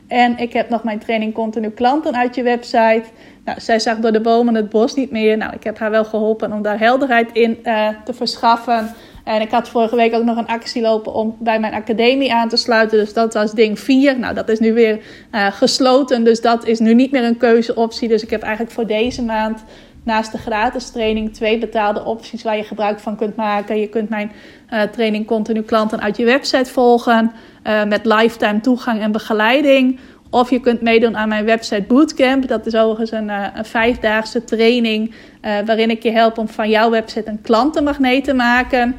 [0.09, 3.05] En ik heb nog mijn training continu klanten uit je website.
[3.45, 5.37] Nou, zij zag door de bomen het bos niet meer.
[5.37, 8.95] Nou, ik heb haar wel geholpen om daar helderheid in uh, te verschaffen.
[9.25, 12.49] En ik had vorige week ook nog een actie lopen om bij mijn academie aan
[12.49, 12.99] te sluiten.
[12.99, 14.19] Dus dat was ding 4.
[14.19, 15.01] Nou, dat is nu weer
[15.33, 16.25] uh, gesloten.
[16.25, 18.09] Dus dat is nu niet meer een keuzeoptie.
[18.09, 19.65] Dus ik heb eigenlijk voor deze maand
[20.09, 23.81] naast de gratis training twee betaalde opties waar je gebruik van kunt maken.
[23.81, 24.33] Je kunt mijn
[24.73, 27.33] uh, training continu klanten uit je website volgen.
[27.67, 29.99] Uh, met lifetime toegang en begeleiding.
[30.31, 32.49] Of je kunt meedoen aan mijn website Bootcamp.
[32.49, 35.15] Dat is overigens een, uh, een vijfdaagse training.
[35.41, 38.97] waarin ik je help om van jouw website een klantenmagneet te maken.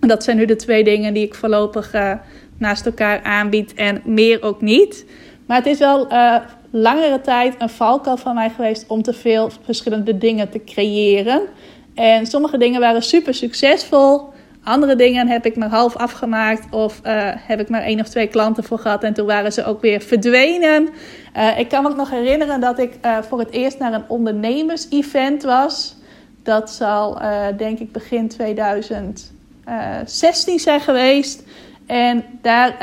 [0.00, 1.92] Dat zijn nu de twee dingen die ik voorlopig
[2.58, 3.74] naast elkaar aanbied.
[3.74, 5.06] En meer ook niet.
[5.46, 6.08] Maar het is wel
[6.70, 11.42] langere tijd een valkuil van mij geweest om te veel verschillende dingen te creëren.
[11.94, 14.28] En sommige dingen waren super succesvol.
[14.64, 18.26] Andere dingen heb ik maar half afgemaakt of uh, heb ik maar één of twee
[18.26, 20.88] klanten voor gehad en toen waren ze ook weer verdwenen.
[21.36, 24.08] Uh, ik kan me ook nog herinneren dat ik uh, voor het eerst naar een
[24.08, 25.96] ondernemers-event was.
[26.42, 27.20] Dat zal
[27.56, 31.42] denk ik begin 2016 zijn geweest.
[31.86, 32.74] En daar,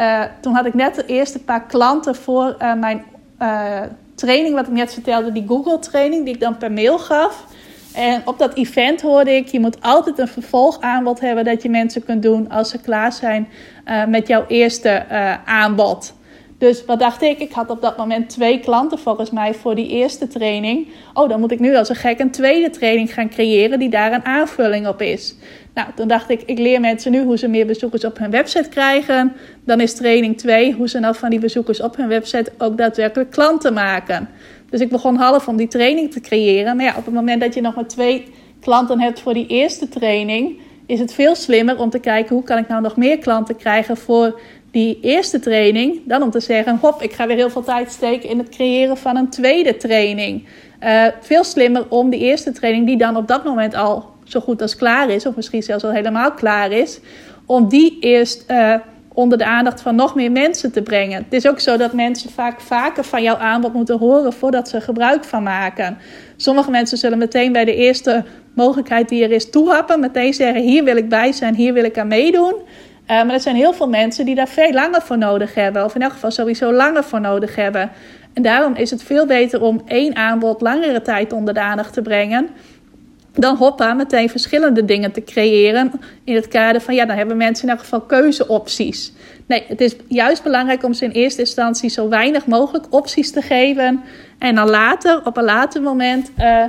[0.41, 3.03] toen had ik net de eerste paar klanten voor mijn
[3.41, 3.81] uh,
[4.15, 7.45] training, wat ik net vertelde, die Google training, die ik dan per mail gaf.
[7.93, 12.03] En op dat event hoorde ik, je moet altijd een vervolgaanbod hebben dat je mensen
[12.03, 13.47] kunt doen als ze klaar zijn
[13.85, 16.13] uh, met jouw eerste uh, aanbod.
[16.57, 17.39] Dus wat dacht ik?
[17.39, 20.87] Ik had op dat moment twee klanten volgens mij voor die eerste training.
[21.13, 24.13] Oh, dan moet ik nu als een gek een tweede training gaan creëren die daar
[24.13, 25.35] een aanvulling op is.
[25.73, 28.69] Nou, toen dacht ik, ik leer mensen nu hoe ze meer bezoekers op hun website
[28.69, 29.33] krijgen.
[29.65, 33.31] Dan is training 2 hoe ze nou van die bezoekers op hun website ook daadwerkelijk
[33.31, 34.29] klanten maken.
[34.69, 36.75] Dus ik begon half om die training te creëren.
[36.75, 38.27] Maar ja, op het moment dat je nog maar twee
[38.59, 42.57] klanten hebt voor die eerste training, is het veel slimmer om te kijken hoe kan
[42.57, 44.39] ik nou nog meer klanten krijgen voor
[44.71, 46.01] die eerste training.
[46.05, 48.97] Dan om te zeggen, hop, ik ga weer heel veel tijd steken in het creëren
[48.97, 50.47] van een tweede training.
[50.83, 54.61] Uh, veel slimmer om die eerste training, die dan op dat moment al zo goed
[54.61, 56.99] als klaar is, of misschien zelfs al helemaal klaar is,
[57.45, 58.73] om die eerst uh,
[59.13, 61.23] onder de aandacht van nog meer mensen te brengen.
[61.23, 64.81] Het is ook zo dat mensen vaak vaker van jouw aanbod moeten horen voordat ze
[64.81, 65.97] gebruik van maken.
[66.35, 70.83] Sommige mensen zullen meteen bij de eerste mogelijkheid die er is toehappen, meteen zeggen: hier
[70.83, 72.53] wil ik bij zijn, hier wil ik aan meedoen.
[73.07, 75.95] Uh, maar er zijn heel veel mensen die daar veel langer voor nodig hebben, of
[75.95, 77.91] in elk geval sowieso langer voor nodig hebben.
[78.33, 82.01] En daarom is het veel beter om één aanbod langere tijd onder de aandacht te
[82.01, 82.49] brengen
[83.37, 85.91] dan hoppa meteen verschillende dingen te creëren.
[86.23, 89.13] In het kader van ja, dan hebben mensen in elk geval keuzeopties.
[89.45, 93.41] Nee, het is juist belangrijk om ze in eerste instantie zo weinig mogelijk opties te
[93.41, 94.03] geven.
[94.37, 96.63] En dan later, op een later moment, uh,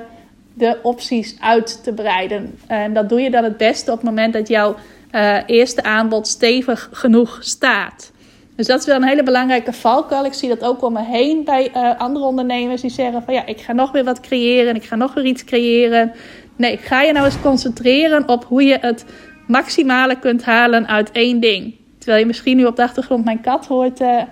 [0.54, 2.58] de opties uit te breiden.
[2.66, 4.76] En dat doe je dan het beste op het moment dat jouw
[5.12, 8.12] uh, eerste aanbod stevig genoeg staat.
[8.56, 10.24] Dus dat is wel een hele belangrijke valkuil.
[10.24, 13.46] Ik zie dat ook om me heen bij uh, andere ondernemers die zeggen van ja,
[13.46, 16.12] ik ga nog weer wat creëren, ik ga nog weer iets creëren.
[16.56, 19.04] Nee, ga je nou eens concentreren op hoe je het
[19.46, 21.74] maximale kunt halen uit één ding.
[21.98, 24.22] Terwijl je misschien nu op de achtergrond mijn kat hoort uh,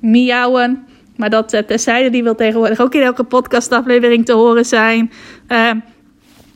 [0.00, 0.86] miauwen.
[1.16, 5.10] Maar dat uh, terzijde, die wil tegenwoordig ook in elke podcastaflevering te horen zijn.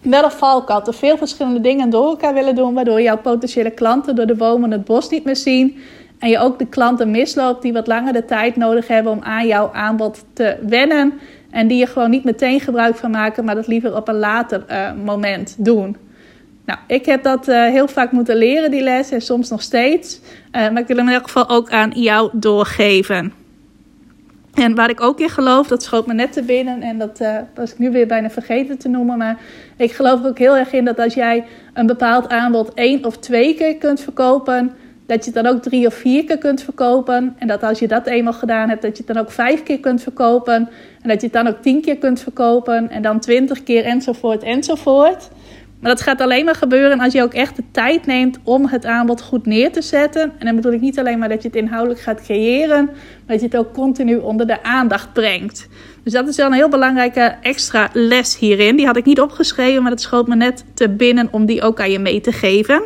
[0.05, 0.83] Wel een valkuil.
[0.83, 4.71] Te veel verschillende dingen door elkaar willen doen, waardoor jouw potentiële klanten door de bomen
[4.71, 5.77] het bos niet meer zien.
[6.19, 9.47] En je ook de klanten misloopt die wat langer de tijd nodig hebben om aan
[9.47, 11.13] jouw aanbod te wennen.
[11.51, 14.65] En die je gewoon niet meteen gebruik van maken, maar dat liever op een later
[14.71, 15.97] uh, moment doen.
[16.67, 20.21] Nou, ik heb dat uh, heel vaak moeten leren, die les, en soms nog steeds.
[20.21, 23.44] Uh, maar ik wil hem in elk geval ook aan jou doorgeven.
[24.55, 27.37] En waar ik ook in geloof, dat schoot me net te binnen en dat uh,
[27.55, 29.19] was ik nu weer bijna vergeten te noemen.
[29.19, 29.39] Maar
[29.77, 33.55] ik geloof ook heel erg in dat als jij een bepaald aanbod één of twee
[33.55, 34.73] keer kunt verkopen,
[35.07, 37.37] dat je het dan ook drie of vier keer kunt verkopen.
[37.39, 39.81] En dat als je dat eenmaal gedaan hebt, dat je het dan ook vijf keer
[39.81, 40.69] kunt verkopen.
[41.03, 42.91] En dat je het dan ook tien keer kunt verkopen.
[42.91, 45.31] En dan twintig keer enzovoort enzovoort.
[45.85, 48.87] Maar dat gaat alleen maar gebeuren als je ook echt de tijd neemt om het
[48.87, 50.23] aanbod goed neer te zetten.
[50.39, 53.41] En dan bedoel ik niet alleen maar dat je het inhoudelijk gaat creëren, maar dat
[53.41, 55.69] je het ook continu onder de aandacht brengt.
[56.03, 58.77] Dus dat is wel een heel belangrijke extra les hierin.
[58.77, 61.81] Die had ik niet opgeschreven, maar het schoot me net te binnen om die ook
[61.81, 62.83] aan je mee te geven.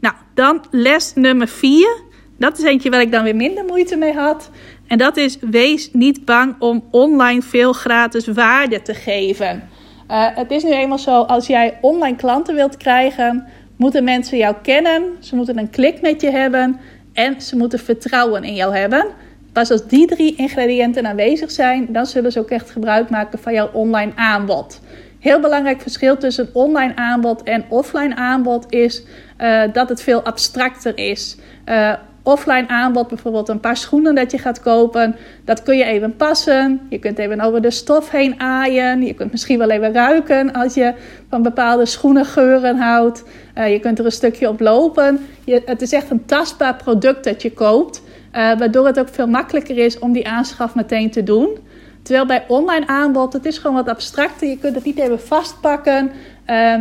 [0.00, 2.02] Nou, dan les nummer 4.
[2.38, 4.50] Dat is eentje waar ik dan weer minder moeite mee had.
[4.86, 9.68] En dat is: wees niet bang om online veel gratis waarde te geven.
[10.10, 14.54] Uh, het is nu eenmaal zo, als jij online klanten wilt krijgen, moeten mensen jou
[14.62, 15.02] kennen.
[15.20, 16.80] Ze moeten een klik met je hebben
[17.12, 19.06] en ze moeten vertrouwen in jou hebben.
[19.52, 23.52] Pas als die drie ingrediënten aanwezig zijn, dan zullen ze ook echt gebruik maken van
[23.52, 24.80] jouw online aanbod.
[25.18, 29.04] Heel belangrijk verschil tussen online aanbod en offline aanbod is
[29.38, 31.36] uh, dat het veel abstracter is.
[31.66, 31.92] Uh,
[32.24, 36.80] offline aanbod, bijvoorbeeld een paar schoenen dat je gaat kopen, dat kun je even passen.
[36.88, 39.02] Je kunt even over de stof heen aaien.
[39.02, 40.94] Je kunt misschien wel even ruiken als je
[41.28, 43.24] van bepaalde schoenengeuren houdt.
[43.58, 45.26] Uh, je kunt er een stukje op lopen.
[45.44, 49.28] Je, het is echt een tastbaar product dat je koopt, uh, waardoor het ook veel
[49.28, 51.58] makkelijker is om die aanschaf meteen te doen.
[52.02, 54.48] Terwijl bij online aanbod, het is gewoon wat abstracter.
[54.48, 56.10] Je kunt het niet even vastpakken.
[56.50, 56.74] Uh,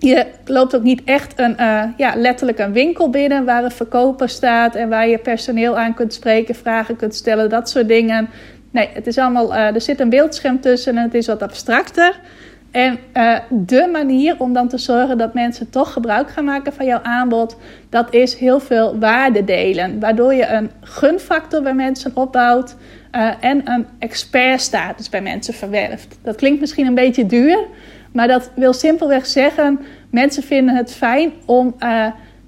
[0.00, 4.28] je loopt ook niet echt een, uh, ja, letterlijk een winkel binnen waar een verkoper
[4.28, 8.28] staat en waar je personeel aan kunt spreken, vragen kunt stellen, dat soort dingen.
[8.70, 12.20] Nee, het is allemaal, uh, er zit een beeldscherm tussen en het is wat abstracter.
[12.70, 16.86] En uh, de manier om dan te zorgen dat mensen toch gebruik gaan maken van
[16.86, 17.56] jouw aanbod,
[17.88, 20.00] dat is heel veel waarde delen.
[20.00, 22.76] Waardoor je een gunfactor bij mensen opbouwt
[23.40, 26.18] en een expertstatus bij mensen verwerft.
[26.22, 27.66] Dat klinkt misschien een beetje duur,
[28.12, 32.06] maar dat wil simpelweg zeggen: mensen vinden het fijn om uh,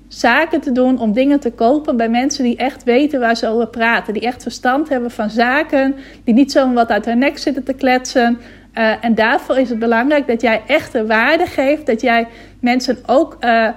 [0.08, 3.66] zaken te doen, om dingen te kopen bij mensen die echt weten waar ze over
[3.66, 4.12] praten.
[4.12, 5.94] Die echt verstand hebben van zaken,
[6.24, 8.38] die niet zomaar wat uit hun nek zitten te kletsen.
[8.74, 12.26] Uh, en daarvoor is het belangrijk dat jij echte waarde geeft, dat jij
[12.60, 13.68] mensen ook uh,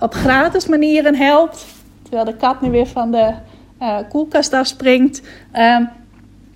[0.00, 1.66] op gratis manieren helpt.
[2.02, 3.32] Terwijl de kat nu weer van de
[4.08, 5.22] koelkast afspringt.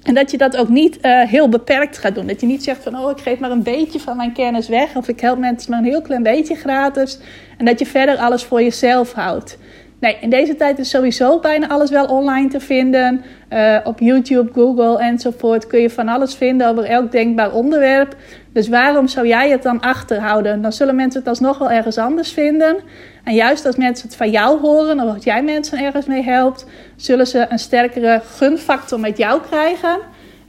[0.07, 2.27] En dat je dat ook niet uh, heel beperkt gaat doen.
[2.27, 4.97] Dat je niet zegt van, oh, ik geef maar een beetje van mijn kennis weg.
[4.97, 7.19] Of ik help mensen maar een heel klein beetje gratis.
[7.59, 9.59] En dat je verder alles voor jezelf houdt.
[10.01, 13.25] Nee, in deze tijd is sowieso bijna alles wel online te vinden.
[13.53, 18.17] Uh, op YouTube, Google enzovoort kun je van alles vinden over elk denkbaar onderwerp.
[18.53, 20.63] Dus waarom zou jij het dan achterhouden?
[20.63, 22.77] Dan zullen mensen het alsnog wel ergens anders vinden.
[23.25, 26.67] En juist als mensen het van jou horen, of als jij mensen ergens mee helpt,
[26.97, 29.99] zullen ze een sterkere gunfactor met jou krijgen.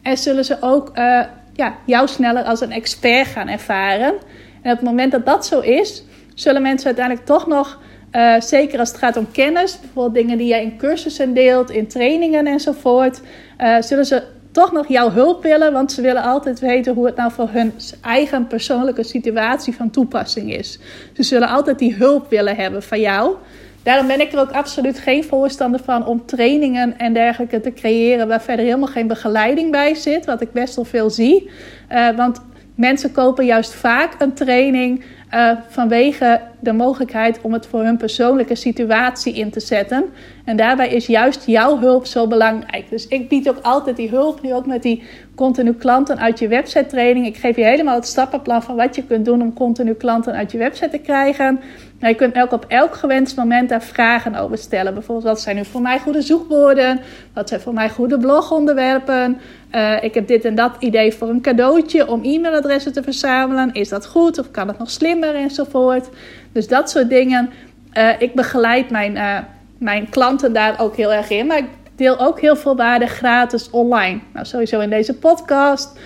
[0.02, 1.22] En zullen ze ook uh,
[1.54, 4.14] ja, jou sneller als een expert gaan ervaren.
[4.62, 7.80] En op het moment dat dat zo is, zullen mensen uiteindelijk toch nog,
[8.18, 11.88] uh, zeker als het gaat om kennis, bijvoorbeeld dingen die jij in cursussen deelt, in
[11.88, 13.22] trainingen enzovoort,
[13.62, 17.16] uh, zullen ze toch nog jouw hulp willen, want ze willen altijd weten hoe het
[17.16, 20.80] nou voor hun eigen persoonlijke situatie van toepassing is.
[21.14, 23.36] Ze zullen altijd die hulp willen hebben van jou.
[23.84, 28.28] Daarom ben ik er ook absoluut geen voorstander van om trainingen en dergelijke te creëren
[28.28, 31.50] waar verder helemaal geen begeleiding bij zit, wat ik best wel veel zie.
[31.92, 32.42] Uh, want
[32.76, 38.56] mensen kopen juist vaak een training uh, vanwege de mogelijkheid om het voor hun persoonlijke
[38.56, 40.06] situatie in te zetten.
[40.46, 42.90] En daarbij is juist jouw hulp zo belangrijk.
[42.90, 45.04] Dus ik bied ook altijd die hulp, nu ook met die
[45.36, 47.26] continu klanten uit je website training.
[47.26, 50.52] Ik geef je helemaal het stappenplan van wat je kunt doen om continu klanten uit
[50.52, 51.60] je website te krijgen.
[52.00, 54.94] Nou, je kunt ook op elk gewenst moment daar vragen over stellen.
[54.94, 57.00] Bijvoorbeeld, wat zijn nu voor mij goede zoekwoorden?
[57.34, 59.40] Wat zijn voor mij goede blogonderwerpen?
[59.76, 63.74] Uh, ik heb dit en dat idee voor een cadeautje om e-mailadressen te verzamelen.
[63.74, 66.10] Is dat goed of kan het nog slimmer enzovoort?
[66.52, 67.50] Dus dat soort dingen.
[67.94, 69.38] Uh, ik begeleid mijn, uh,
[69.78, 71.48] mijn klanten daar ook heel erg in.
[71.48, 74.20] Maar ik deel ook heel veel waarde gratis online.
[74.34, 76.00] Nou, sowieso in deze podcast.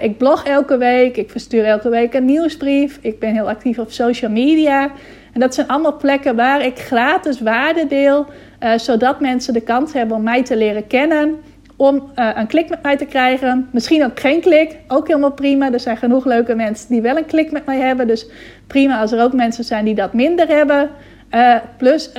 [0.00, 1.16] Ik blog elke week.
[1.16, 2.98] Ik verstuur elke week een nieuwsbrief.
[3.00, 4.90] Ik ben heel actief op social media.
[5.32, 8.26] En dat zijn allemaal plekken waar ik gratis waarde deel.
[8.76, 11.40] Zodat mensen de kans hebben om mij te leren kennen.
[11.76, 13.68] Om uh, een klik met mij te krijgen.
[13.72, 14.76] Misschien ook geen klik.
[14.88, 15.72] Ook helemaal prima.
[15.72, 18.06] Er zijn genoeg leuke mensen die wel een klik met mij hebben.
[18.06, 18.26] Dus
[18.66, 20.90] prima als er ook mensen zijn die dat minder hebben.
[21.76, 22.10] plus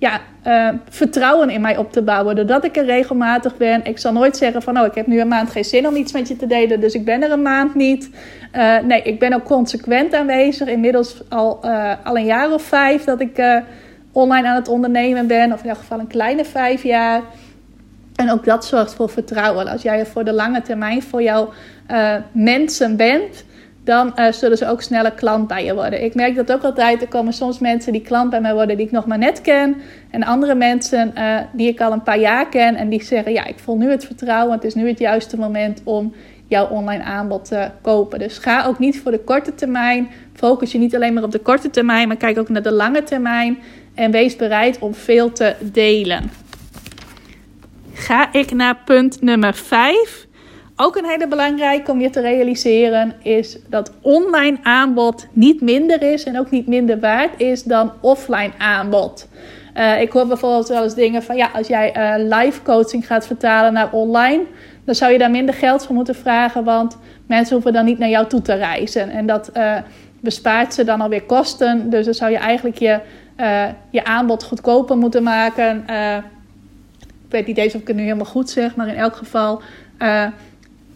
[0.00, 2.36] ja, uh, vertrouwen in mij op te bouwen.
[2.36, 3.84] Doordat ik er regelmatig ben.
[3.84, 6.12] Ik zal nooit zeggen van, oh, ik heb nu een maand geen zin om iets
[6.12, 8.10] met je te delen, dus ik ben er een maand niet.
[8.84, 10.68] Nee, ik ben ook consequent aanwezig.
[10.68, 11.64] Inmiddels al,
[12.04, 13.62] al een jaar of vijf dat ik
[14.12, 15.52] online aan het ondernemen ben.
[15.52, 17.22] Of in ieder geval een kleine vijf jaar.
[18.20, 19.66] En ook dat zorgt voor vertrouwen.
[19.66, 21.52] Als jij voor de lange termijn voor jouw
[22.32, 23.44] mensen bent
[23.84, 26.04] dan uh, zullen ze ook sneller klant bij je worden.
[26.04, 27.02] Ik merk dat ook altijd.
[27.02, 29.76] Er komen soms mensen die klant bij mij worden die ik nog maar net ken.
[30.10, 32.76] En andere mensen uh, die ik al een paar jaar ken.
[32.76, 34.54] En die zeggen, ja, ik voel nu het vertrouwen.
[34.54, 36.14] Het is nu het juiste moment om
[36.46, 38.18] jouw online aanbod te kopen.
[38.18, 40.08] Dus ga ook niet voor de korte termijn.
[40.34, 43.02] Focus je niet alleen maar op de korte termijn, maar kijk ook naar de lange
[43.02, 43.58] termijn.
[43.94, 46.30] En wees bereid om veel te delen.
[48.00, 50.26] Ga ik naar punt nummer 5
[50.76, 56.24] ook een hele belangrijke om je te realiseren is dat online aanbod niet minder is
[56.24, 59.28] en ook niet minder waard is dan offline aanbod.
[59.74, 63.26] Uh, ik hoor bijvoorbeeld wel eens dingen van ja, als jij uh, live coaching gaat
[63.26, 64.42] vertalen naar online,
[64.84, 68.08] dan zou je daar minder geld voor moeten vragen, want mensen hoeven dan niet naar
[68.08, 69.10] jou toe te reizen.
[69.10, 69.76] En dat uh,
[70.20, 71.90] bespaart ze dan alweer kosten.
[71.90, 73.00] Dus dan zou je eigenlijk je,
[73.90, 75.84] je aanbod goedkoper moeten maken.
[77.30, 79.62] Weet niet eens of ik het nu helemaal goed zeg, maar in elk geval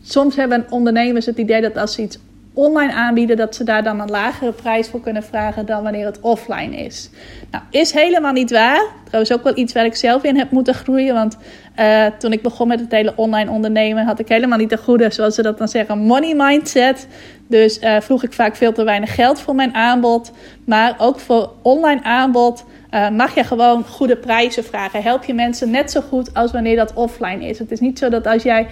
[0.06, 2.18] Soms hebben ondernemers het idee dat als ze iets
[2.54, 6.20] online aanbieden, dat ze daar dan een lagere prijs voor kunnen vragen dan wanneer het
[6.20, 7.10] offline is.
[7.50, 8.86] Nou, is helemaal niet waar.
[9.04, 11.14] Trouwens ook wel iets waar ik zelf in heb moeten groeien.
[11.14, 11.36] Want
[11.80, 15.10] uh, toen ik begon met het hele online ondernemen, had ik helemaal niet de goede,
[15.10, 17.08] zoals ze dat dan zeggen, money mindset.
[17.46, 20.32] Dus uh, vroeg ik vaak veel te weinig geld voor mijn aanbod.
[20.64, 22.64] Maar ook voor online aanbod.
[22.94, 25.02] Uh, mag je gewoon goede prijzen vragen.
[25.02, 27.58] Help je mensen net zo goed als wanneer dat offline is.
[27.58, 28.66] Het is niet zo dat als jij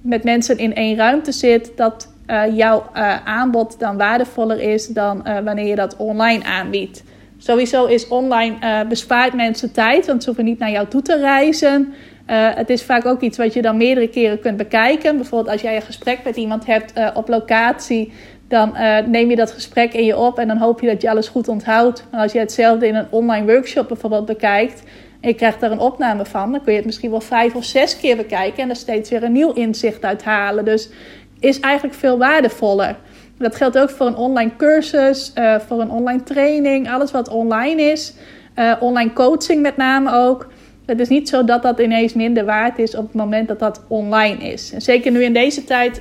[0.00, 2.90] met mensen in één ruimte zit, dat uh, jouw
[3.24, 7.04] aanbod dan waardevoller is dan wanneer je dat online aanbiedt.
[7.38, 11.94] Sowieso is online bespaart mensen tijd, want ze hoeven niet naar jou toe te reizen.
[12.54, 15.16] het is vaak ook iets wat je dan meerdere keren kunt bekijken.
[15.16, 18.12] Bijvoorbeeld als jij een gesprek met iemand hebt op locatie,
[18.48, 18.76] dan
[19.06, 21.48] neem je dat gesprek in je op en dan hoop je dat je alles goed
[21.48, 22.04] onthoudt.
[22.10, 24.82] Maar als je hetzelfde in een online workshop bijvoorbeeld bekijkt,
[25.20, 27.96] je krijgt daar een opname van, dan kun je het misschien wel vijf of zes
[27.96, 30.64] keer bekijken en er steeds weer een nieuw inzicht uit halen.
[30.64, 30.88] Dus
[31.40, 32.96] is eigenlijk veel waardevoller.
[33.38, 37.82] Dat geldt ook voor een online cursus, uh, voor een online training, alles wat online
[37.82, 38.14] is.
[38.58, 40.48] Uh, online coaching met name ook.
[40.86, 43.82] Het is niet zo dat dat ineens minder waard is op het moment dat dat
[43.88, 44.72] online is.
[44.72, 46.00] En zeker nu in deze tijd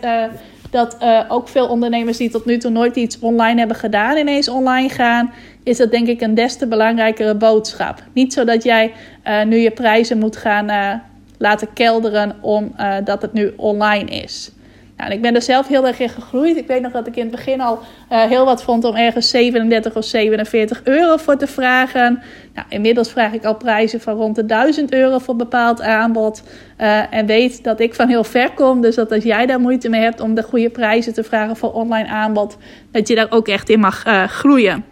[0.74, 4.90] dat ook veel ondernemers die tot nu toe nooit iets online hebben gedaan, ineens online
[4.90, 5.34] gaan
[5.64, 8.04] is dat denk ik een des te belangrijkere boodschap.
[8.14, 8.94] Niet zodat jij
[9.28, 10.94] uh, nu je prijzen moet gaan uh,
[11.38, 14.52] laten kelderen omdat het nu online is.
[15.04, 16.58] Nou, ik ben er zelf heel erg in gegroeid.
[16.58, 19.96] Ik weet nog dat ik in het begin al heel wat vond om ergens 37
[19.96, 22.22] of 47 euro voor te vragen.
[22.54, 26.44] Nou, inmiddels vraag ik al prijzen van rond de 1000 euro voor bepaald aanbod.
[27.10, 28.82] en weet dat ik van heel ver kom.
[28.82, 31.74] Dus dat als jij daar moeite mee hebt om de goede prijzen te vragen voor
[31.74, 32.58] online aanbod,
[32.92, 34.84] dat je daar ook echt in mag groeien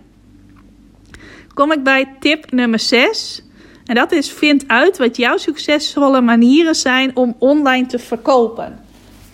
[1.53, 3.43] kom ik bij tip nummer 6.
[3.85, 8.90] En dat is: vind uit wat jouw succesvolle manieren zijn om online te verkopen.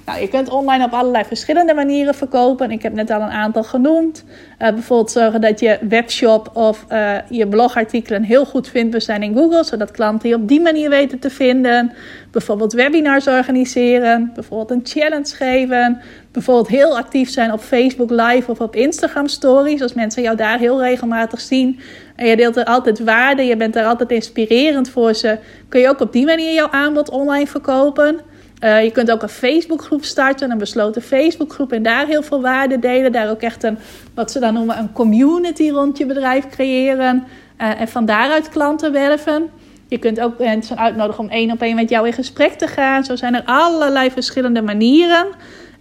[0.07, 2.71] Nou, je kunt online op allerlei verschillende manieren verkopen.
[2.71, 4.23] Ik heb net al een aantal genoemd.
[4.27, 9.35] Uh, bijvoorbeeld zorgen dat je webshop of uh, je blogartikelen heel goed vindbaar zijn in
[9.35, 11.93] Google, zodat klanten je op die manier weten te vinden.
[12.31, 18.59] Bijvoorbeeld webinars organiseren, bijvoorbeeld een challenge geven, bijvoorbeeld heel actief zijn op Facebook Live of
[18.59, 21.79] op Instagram Stories, als mensen jou daar heel regelmatig zien.
[22.15, 25.37] En je deelt er altijd waarde, je bent er altijd inspirerend voor ze.
[25.69, 28.19] Kun je ook op die manier jouw aanbod online verkopen?
[28.63, 32.79] Uh, je kunt ook een Facebookgroep starten, een besloten Facebookgroep en daar heel veel waarde
[32.79, 33.11] delen.
[33.11, 33.77] Daar ook echt een,
[34.13, 37.23] wat ze dan noemen, een community rond je bedrijf creëren.
[37.61, 39.49] Uh, en van daaruit klanten werven.
[39.87, 43.03] Je kunt ook mensen uitnodigen om één op één met jou in gesprek te gaan.
[43.03, 45.27] Zo zijn er allerlei verschillende manieren.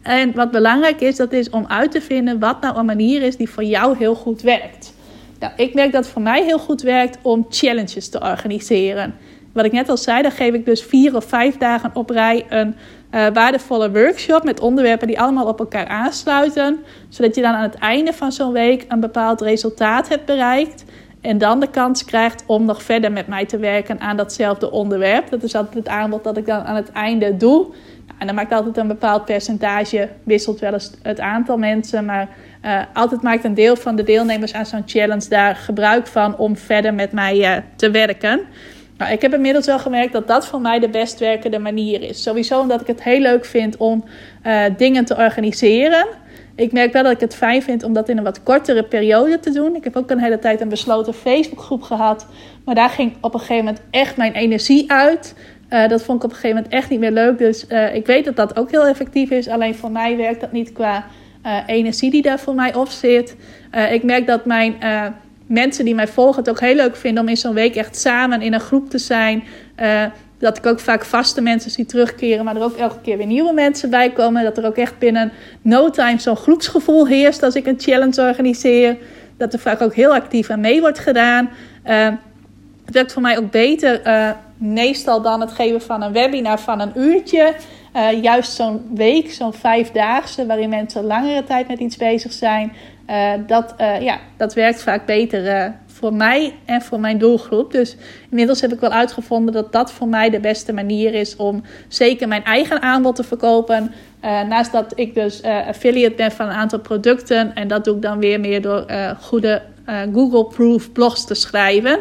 [0.03, 3.37] En wat belangrijk is, dat is om uit te vinden wat nou een manier is
[3.37, 4.95] die voor jou heel goed werkt.
[5.39, 9.15] Nou, ik merk dat het voor mij heel goed werkt om challenges te organiseren.
[9.57, 12.47] Wat ik net al zei, dan geef ik dus vier of vijf dagen op rij
[12.49, 12.74] een
[13.11, 16.78] uh, waardevolle workshop met onderwerpen die allemaal op elkaar aansluiten.
[17.09, 20.85] Zodat je dan aan het einde van zo'n week een bepaald resultaat hebt bereikt.
[21.20, 25.30] En dan de kans krijgt om nog verder met mij te werken aan datzelfde onderwerp.
[25.30, 27.61] Dat is altijd het aanbod dat ik dan aan het einde doe.
[28.07, 32.05] Nou, en dan maakt altijd een bepaald percentage, wisselt wel eens het aantal mensen.
[32.05, 32.28] Maar
[32.64, 36.57] uh, altijd maakt een deel van de deelnemers aan zo'n challenge daar gebruik van om
[36.57, 38.41] verder met mij uh, te werken.
[38.99, 42.22] Nou, ik heb inmiddels wel gemerkt dat dat voor mij de best werkende manier is.
[42.22, 44.05] Sowieso omdat ik het heel leuk vind om
[44.47, 46.07] uh, dingen te organiseren.
[46.55, 49.40] Ik merk wel dat ik het fijn vind om dat in een wat kortere periode
[49.40, 49.74] te doen.
[49.74, 52.26] Ik heb ook een hele tijd een besloten Facebookgroep gehad.
[52.64, 55.34] Maar daar ging op een gegeven moment echt mijn energie uit.
[55.70, 57.38] Uh, dat vond ik op een gegeven moment echt niet meer leuk.
[57.38, 59.49] Dus uh, ik weet dat dat ook heel effectief is.
[59.49, 61.05] Alleen voor mij werkt dat niet qua
[61.66, 63.36] energie die daar voor mij op zit.
[63.90, 64.74] ik merk dat mijn
[65.47, 68.42] mensen die mij volgen het ook heel leuk vinden om in zo'n week echt samen
[68.42, 69.44] in een groep te zijn.
[70.38, 73.53] Dat ik ook vaak vaste mensen zie terugkeren, maar er ook elke keer weer nieuwe
[73.53, 74.44] mensen bij komen.
[74.44, 75.32] Dat er ook echt binnen
[75.62, 78.97] no time zo'n groepsgevoel heerst als ik een challenge organiseer.
[79.36, 81.51] Dat er vaak ook heel actief aan mee wordt gedaan.
[81.86, 82.09] Uh,
[82.84, 86.80] het werkt voor mij ook beter, uh, meestal dan het geven van een webinar van
[86.80, 87.55] een uurtje.
[88.22, 92.72] Juist zo'n week, zo'n vijfdaagse, waarin mensen langere tijd met iets bezig zijn.
[93.46, 97.72] Dat, ja, dat werkt vaak beter voor mij en voor mijn doelgroep.
[97.72, 97.96] Dus
[98.30, 102.28] inmiddels heb ik wel uitgevonden dat dat voor mij de beste manier is om zeker
[102.28, 103.92] mijn eigen aanbod te verkopen.
[104.20, 107.54] Naast dat ik dus affiliate ben van een aantal producten.
[107.54, 108.84] En dat doe ik dan weer meer door
[109.20, 109.62] goede
[110.12, 111.98] Google-proof blogs te schrijven.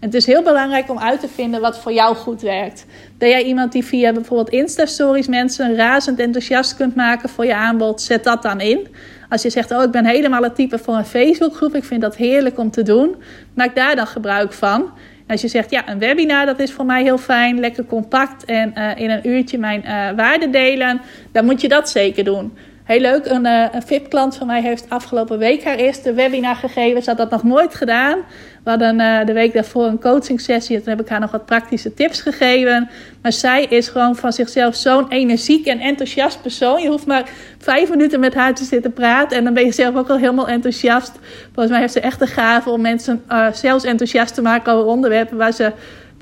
[0.00, 2.86] En het is heel belangrijk om uit te vinden wat voor jou goed werkt.
[3.18, 8.00] Ben jij iemand die via bijvoorbeeld Insta-stories mensen razend enthousiast kunt maken voor je aanbod?
[8.00, 8.88] Zet dat dan in.
[9.34, 12.16] Als je zegt, oh ik ben helemaal het type voor een Facebookgroep, ik vind dat
[12.16, 13.16] heerlijk om te doen,
[13.54, 14.90] maak daar dan gebruik van.
[15.26, 18.72] Als je zegt, ja, een webinar, dat is voor mij heel fijn, lekker compact en
[18.78, 21.00] uh, in een uurtje mijn uh, waarde delen,
[21.32, 22.52] dan moet je dat zeker doen.
[22.84, 27.02] Heel leuk, een, uh, een VIP-klant van mij heeft afgelopen week haar eerste webinar gegeven.
[27.02, 28.18] Ze had dat nog nooit gedaan.
[28.64, 30.76] We hadden uh, de week daarvoor een coaching sessie.
[30.76, 32.90] Toen heb ik haar nog wat praktische tips gegeven.
[33.22, 36.82] Maar zij is gewoon van zichzelf zo'n energiek en enthousiast persoon.
[36.82, 39.38] Je hoeft maar vijf minuten met haar te zitten praten.
[39.38, 41.12] En dan ben je zelf ook al helemaal enthousiast.
[41.44, 44.86] Volgens mij heeft ze echt de gave om mensen uh, zelfs enthousiast te maken over
[44.86, 45.72] onderwerpen waar ze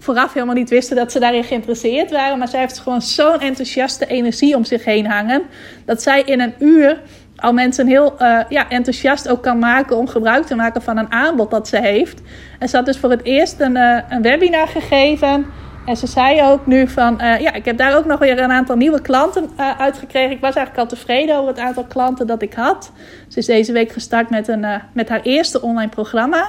[0.03, 2.38] vooraf helemaal niet wisten dat ze daarin geïnteresseerd waren.
[2.38, 5.42] Maar zij heeft gewoon zo'n enthousiaste energie om zich heen hangen.
[5.84, 7.00] Dat zij in een uur
[7.36, 11.12] al mensen heel uh, ja, enthousiast ook kan maken om gebruik te maken van een
[11.12, 12.20] aanbod dat ze heeft.
[12.59, 15.46] En ze had dus voor het eerst een, uh, een webinar gegeven.
[15.86, 18.53] En ze zei ook nu van, uh, ja, ik heb daar ook nog weer een
[18.53, 20.30] aantal nieuwe klanten uh, uitgekregen.
[20.30, 22.92] Ik was eigenlijk al tevreden over het aantal klanten dat ik had.
[23.28, 26.46] Ze is deze week gestart met, een, met haar eerste online programma.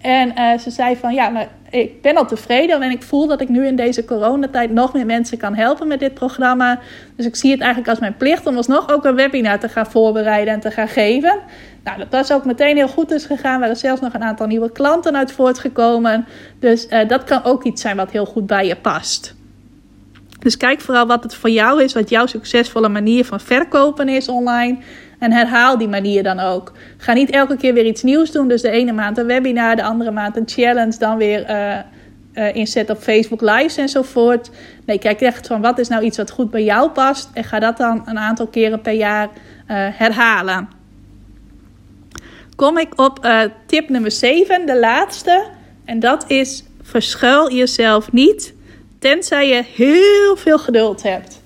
[0.00, 3.40] En uh, ze zei van ja, maar ik ben al tevreden en ik voel dat
[3.40, 6.78] ik nu in deze coronatijd nog meer mensen kan helpen met dit programma.
[7.16, 9.90] Dus ik zie het eigenlijk als mijn plicht om alsnog ook een webinar te gaan
[9.90, 11.38] voorbereiden en te gaan geven.
[11.84, 13.60] Nou, dat was ook meteen heel goed is gegaan.
[13.60, 16.26] Er zijn zelfs nog een aantal nieuwe klanten uit voortgekomen.
[16.58, 19.36] Dus uh, dat kan ook iets zijn wat heel goed bij je past.
[20.38, 24.28] Dus kijk vooral wat het voor jou is, wat jouw succesvolle manier van verkopen is
[24.28, 24.78] online.
[25.18, 26.72] En herhaal die manier dan ook.
[26.96, 28.48] Ga niet elke keer weer iets nieuws doen.
[28.48, 31.78] Dus de ene maand een webinar, de andere maand een challenge, dan weer uh,
[32.34, 34.50] uh, inzet op Facebook Lives enzovoort.
[34.84, 37.30] Nee, kijk echt van wat is nou iets wat goed bij jou past.
[37.34, 39.30] En ga dat dan een aantal keren per jaar uh,
[39.92, 40.68] herhalen.
[42.56, 43.28] Kom ik op
[43.66, 45.44] tip nummer 7, de laatste.
[45.84, 48.54] En dat is verschuil jezelf niet,
[48.98, 51.37] tenzij je heel veel geduld hebt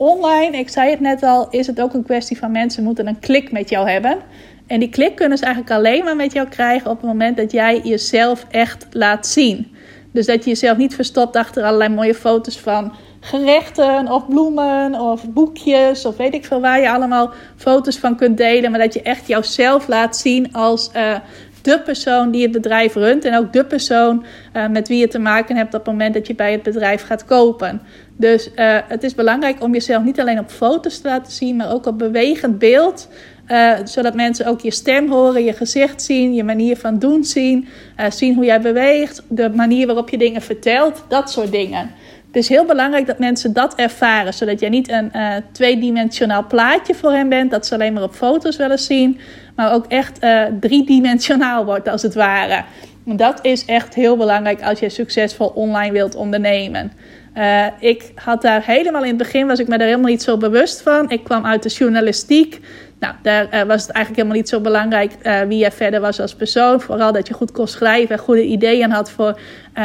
[0.00, 3.18] online, ik zei het net al, is het ook een kwestie van mensen moeten een
[3.18, 4.18] klik met jou hebben.
[4.66, 7.52] En die klik kunnen ze eigenlijk alleen maar met jou krijgen op het moment dat
[7.52, 9.74] jij jezelf echt laat zien.
[10.12, 15.28] Dus dat je jezelf niet verstopt achter allerlei mooie foto's van gerechten of bloemen of
[15.28, 18.70] boekjes of weet ik veel waar je allemaal foto's van kunt delen.
[18.70, 21.16] Maar dat je echt jouzelf laat zien als uh,
[21.62, 23.24] de persoon die het bedrijf runt.
[23.24, 24.24] En ook de persoon
[24.56, 27.02] uh, met wie je te maken hebt op het moment dat je bij het bedrijf
[27.02, 27.82] gaat kopen.
[28.16, 31.72] Dus uh, het is belangrijk om jezelf niet alleen op foto's te laten zien, maar
[31.72, 33.08] ook op bewegend beeld.
[33.48, 37.68] Uh, zodat mensen ook je stem horen, je gezicht zien, je manier van doen zien.
[38.08, 41.90] Zien hoe jij beweegt, de manier waarop je dingen vertelt, dat soort dingen.
[42.32, 46.94] Het is heel belangrijk dat mensen dat ervaren, zodat jij niet een uh, tweedimensionaal plaatje
[46.94, 49.20] voor hen bent, dat ze alleen maar op foto's willen zien,
[49.56, 50.18] maar ook echt
[50.60, 52.64] driedimensionaal wordt als het ware.
[53.04, 56.92] Dat is echt heel belangrijk als je succesvol online wilt ondernemen.
[57.36, 60.36] Uh, ik had daar helemaal in het begin, was ik me daar helemaal niet zo
[60.36, 61.10] bewust van.
[61.10, 62.60] Ik kwam uit de journalistiek.
[62.98, 66.20] Nou, daar uh, was het eigenlijk helemaal niet zo belangrijk uh, wie je verder was
[66.20, 66.80] als persoon.
[66.80, 69.40] Vooral dat je goed kon schrijven en goede ideeën had voor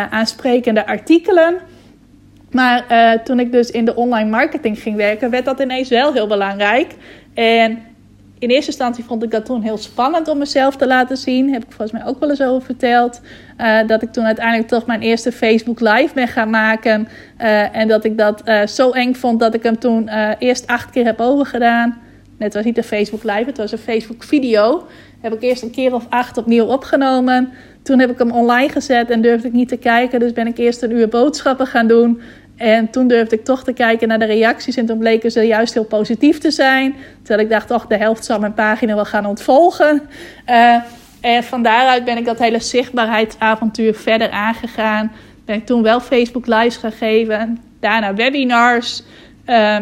[0.09, 1.55] aansprekende artikelen.
[2.55, 6.27] Maar toen ik dus in de online marketing ging werken, werd dat ineens wel heel
[6.27, 6.95] belangrijk.
[7.33, 7.79] En
[8.39, 11.53] in eerste instantie vond ik dat toen heel spannend om mezelf te laten zien.
[11.53, 13.21] Heb ik volgens mij ook wel eens over verteld.
[13.57, 17.07] Uh, dat ik toen uiteindelijk toch mijn eerste Facebook Live ben gaan maken.
[17.41, 21.05] Uh, en dat ik dat zo eng vond dat ik hem toen eerst acht keer
[21.05, 21.97] heb overgedaan.
[22.37, 24.87] Het was niet een Facebook Live, het was een Facebook video.
[25.21, 27.49] Heb ik eerst een keer of acht opnieuw opgenomen.
[27.83, 30.19] Toen heb ik hem online gezet en durfde ik niet te kijken.
[30.19, 32.21] Dus ben ik eerst een uur boodschappen gaan doen.
[32.57, 34.75] En toen durfde ik toch te kijken naar de reacties.
[34.75, 36.95] En toen bleken ze juist heel positief te zijn.
[37.23, 40.01] Terwijl ik dacht, toch, de helft zal mijn pagina wel gaan ontvolgen.
[40.49, 40.75] Uh,
[41.21, 45.11] en van daaruit ben ik dat hele zichtbaarheidsavontuur verder aangegaan.
[45.45, 47.59] Ben ik toen wel Facebook Lives gaan geven.
[47.79, 49.03] Daarna webinars.
[49.45, 49.77] Uh,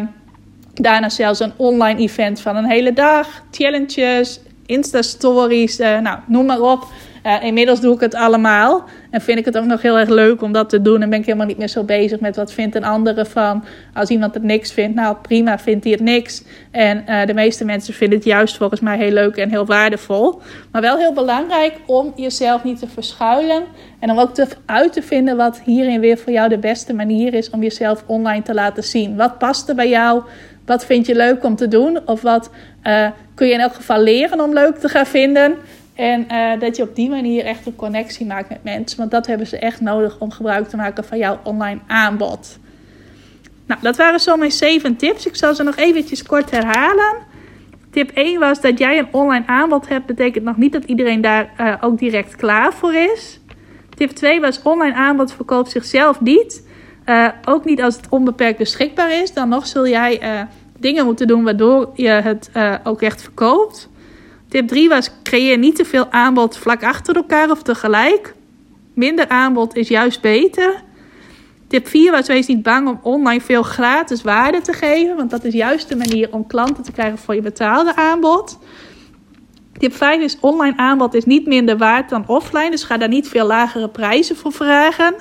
[0.74, 3.42] daarna zelfs een online event van een hele dag.
[3.50, 6.86] Challenges, Insta-stories, uh, nou, noem maar op.
[7.26, 8.84] Uh, inmiddels doe ik het allemaal.
[9.10, 11.02] En vind ik het ook nog heel erg leuk om dat te doen.
[11.02, 13.64] En ben ik helemaal niet meer zo bezig met wat vindt een andere van.
[13.94, 16.42] Als iemand het niks vindt, nou prima, vindt hij het niks.
[16.70, 20.40] En uh, de meeste mensen vinden het juist volgens mij heel leuk en heel waardevol.
[20.72, 23.62] Maar wel heel belangrijk om jezelf niet te verschuilen.
[23.98, 27.34] En om ook te, uit te vinden wat hierin weer voor jou de beste manier
[27.34, 29.16] is om jezelf online te laten zien.
[29.16, 30.22] Wat past er bij jou?
[30.66, 31.98] Wat vind je leuk om te doen?
[32.06, 32.50] Of wat
[32.84, 35.54] uh, kun je in elk geval leren om leuk te gaan vinden?
[35.94, 38.98] En uh, dat je op die manier echt een connectie maakt met mensen.
[38.98, 42.58] Want dat hebben ze echt nodig om gebruik te maken van jouw online aanbod.
[43.66, 45.26] Nou, dat waren zo mijn 7 tips.
[45.26, 47.14] Ik zal ze nog eventjes kort herhalen.
[47.90, 50.06] Tip 1 was dat jij een online aanbod hebt.
[50.06, 53.40] Betekent nog niet dat iedereen daar uh, ook direct klaar voor is.
[53.94, 56.66] Tip 2 was online aanbod verkoopt zichzelf niet.
[57.06, 59.32] Uh, ook niet als het onbeperkt beschikbaar is.
[59.32, 60.46] Dan nog zul jij
[60.78, 62.50] dingen moeten doen waardoor je het
[62.84, 63.88] ook echt verkoopt.
[64.54, 68.34] Tip 3 was: creëer niet te veel aanbod vlak achter elkaar of tegelijk.
[68.92, 70.82] Minder aanbod is juist beter.
[71.68, 75.44] Tip 4 was: wees niet bang om online veel gratis waarde te geven, want dat
[75.44, 78.58] is juist de manier om klanten te krijgen voor je betaalde aanbod.
[79.78, 83.28] Tip 5 is: online aanbod is niet minder waard dan offline, dus ga daar niet
[83.28, 85.14] veel lagere prijzen voor vragen.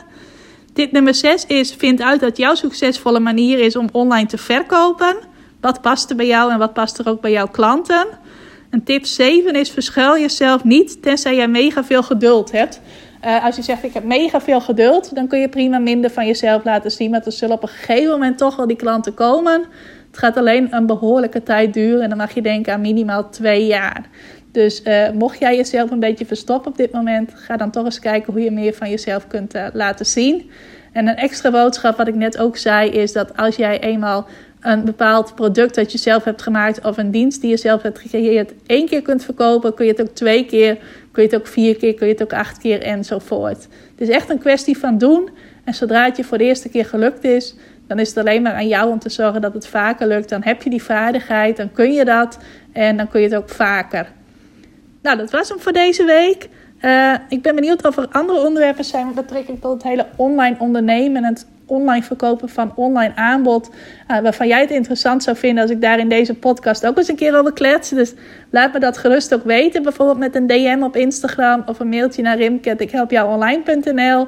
[0.73, 5.15] Tip nummer 6 is: vind uit dat jouw succesvolle manier is om online te verkopen.
[5.61, 8.07] Wat past er bij jou en wat past er ook bij jouw klanten?
[8.73, 12.81] En tip 7 is: verschuil jezelf niet tenzij je mega veel geduld hebt.
[13.25, 16.25] Uh, als je zegt ik heb mega veel geduld, dan kun je prima minder van
[16.25, 17.09] jezelf laten zien.
[17.09, 19.63] Maar er zullen op een gegeven moment toch wel die klanten komen.
[20.07, 23.65] Het gaat alleen een behoorlijke tijd duren en dan mag je denken aan minimaal twee
[23.65, 24.05] jaar.
[24.51, 27.99] Dus uh, mocht jij jezelf een beetje verstoppen op dit moment, ga dan toch eens
[27.99, 30.49] kijken hoe je meer van jezelf kunt uh, laten zien.
[30.91, 34.27] En een extra boodschap, wat ik net ook zei, is dat als jij eenmaal
[34.63, 37.99] een bepaald product dat je zelf hebt gemaakt of een dienst die je zelf hebt
[37.99, 40.77] gecreëerd één keer kunt verkopen, kun je het ook twee keer,
[41.11, 43.67] kun je het ook vier keer, kun je het ook acht keer enzovoort.
[43.97, 45.29] Het is echt een kwestie van doen.
[45.63, 47.55] En zodra het je voor de eerste keer gelukt is,
[47.87, 50.29] dan is het alleen maar aan jou om te zorgen dat het vaker lukt.
[50.29, 52.37] Dan heb je die vaardigheid, dan kun je dat
[52.71, 54.11] en dan kun je het ook vaker.
[55.01, 56.49] Nou, dat was hem voor deze week.
[56.81, 60.55] Uh, ik ben benieuwd of er andere onderwerpen zijn met betrekking tot het hele online
[60.59, 63.69] ondernemen en het online verkopen van online aanbod.
[64.11, 67.07] Uh, waarvan jij het interessant zou vinden als ik daar in deze podcast ook eens
[67.07, 67.89] een keer over klets.
[67.89, 68.13] Dus
[68.49, 69.83] laat me dat gerust ook weten.
[69.83, 74.27] Bijvoorbeeld met een DM op Instagram of een mailtje naar rimket.ikhelpjouonline.nl.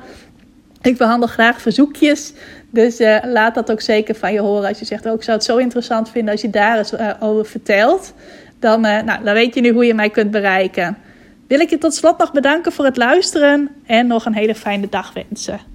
[0.82, 2.34] Ik behandel graag verzoekjes.
[2.70, 4.68] Dus uh, laat dat ook zeker van je horen.
[4.68, 7.46] Als je zegt, oh, zou het zo interessant vinden als je daar eens uh, over
[7.46, 8.14] vertelt.
[8.60, 10.98] Dan, nou, dan weet je nu hoe je mij kunt bereiken.
[11.48, 14.90] Wil ik je tot slot nog bedanken voor het luisteren en nog een hele fijne
[14.90, 15.75] dag wensen.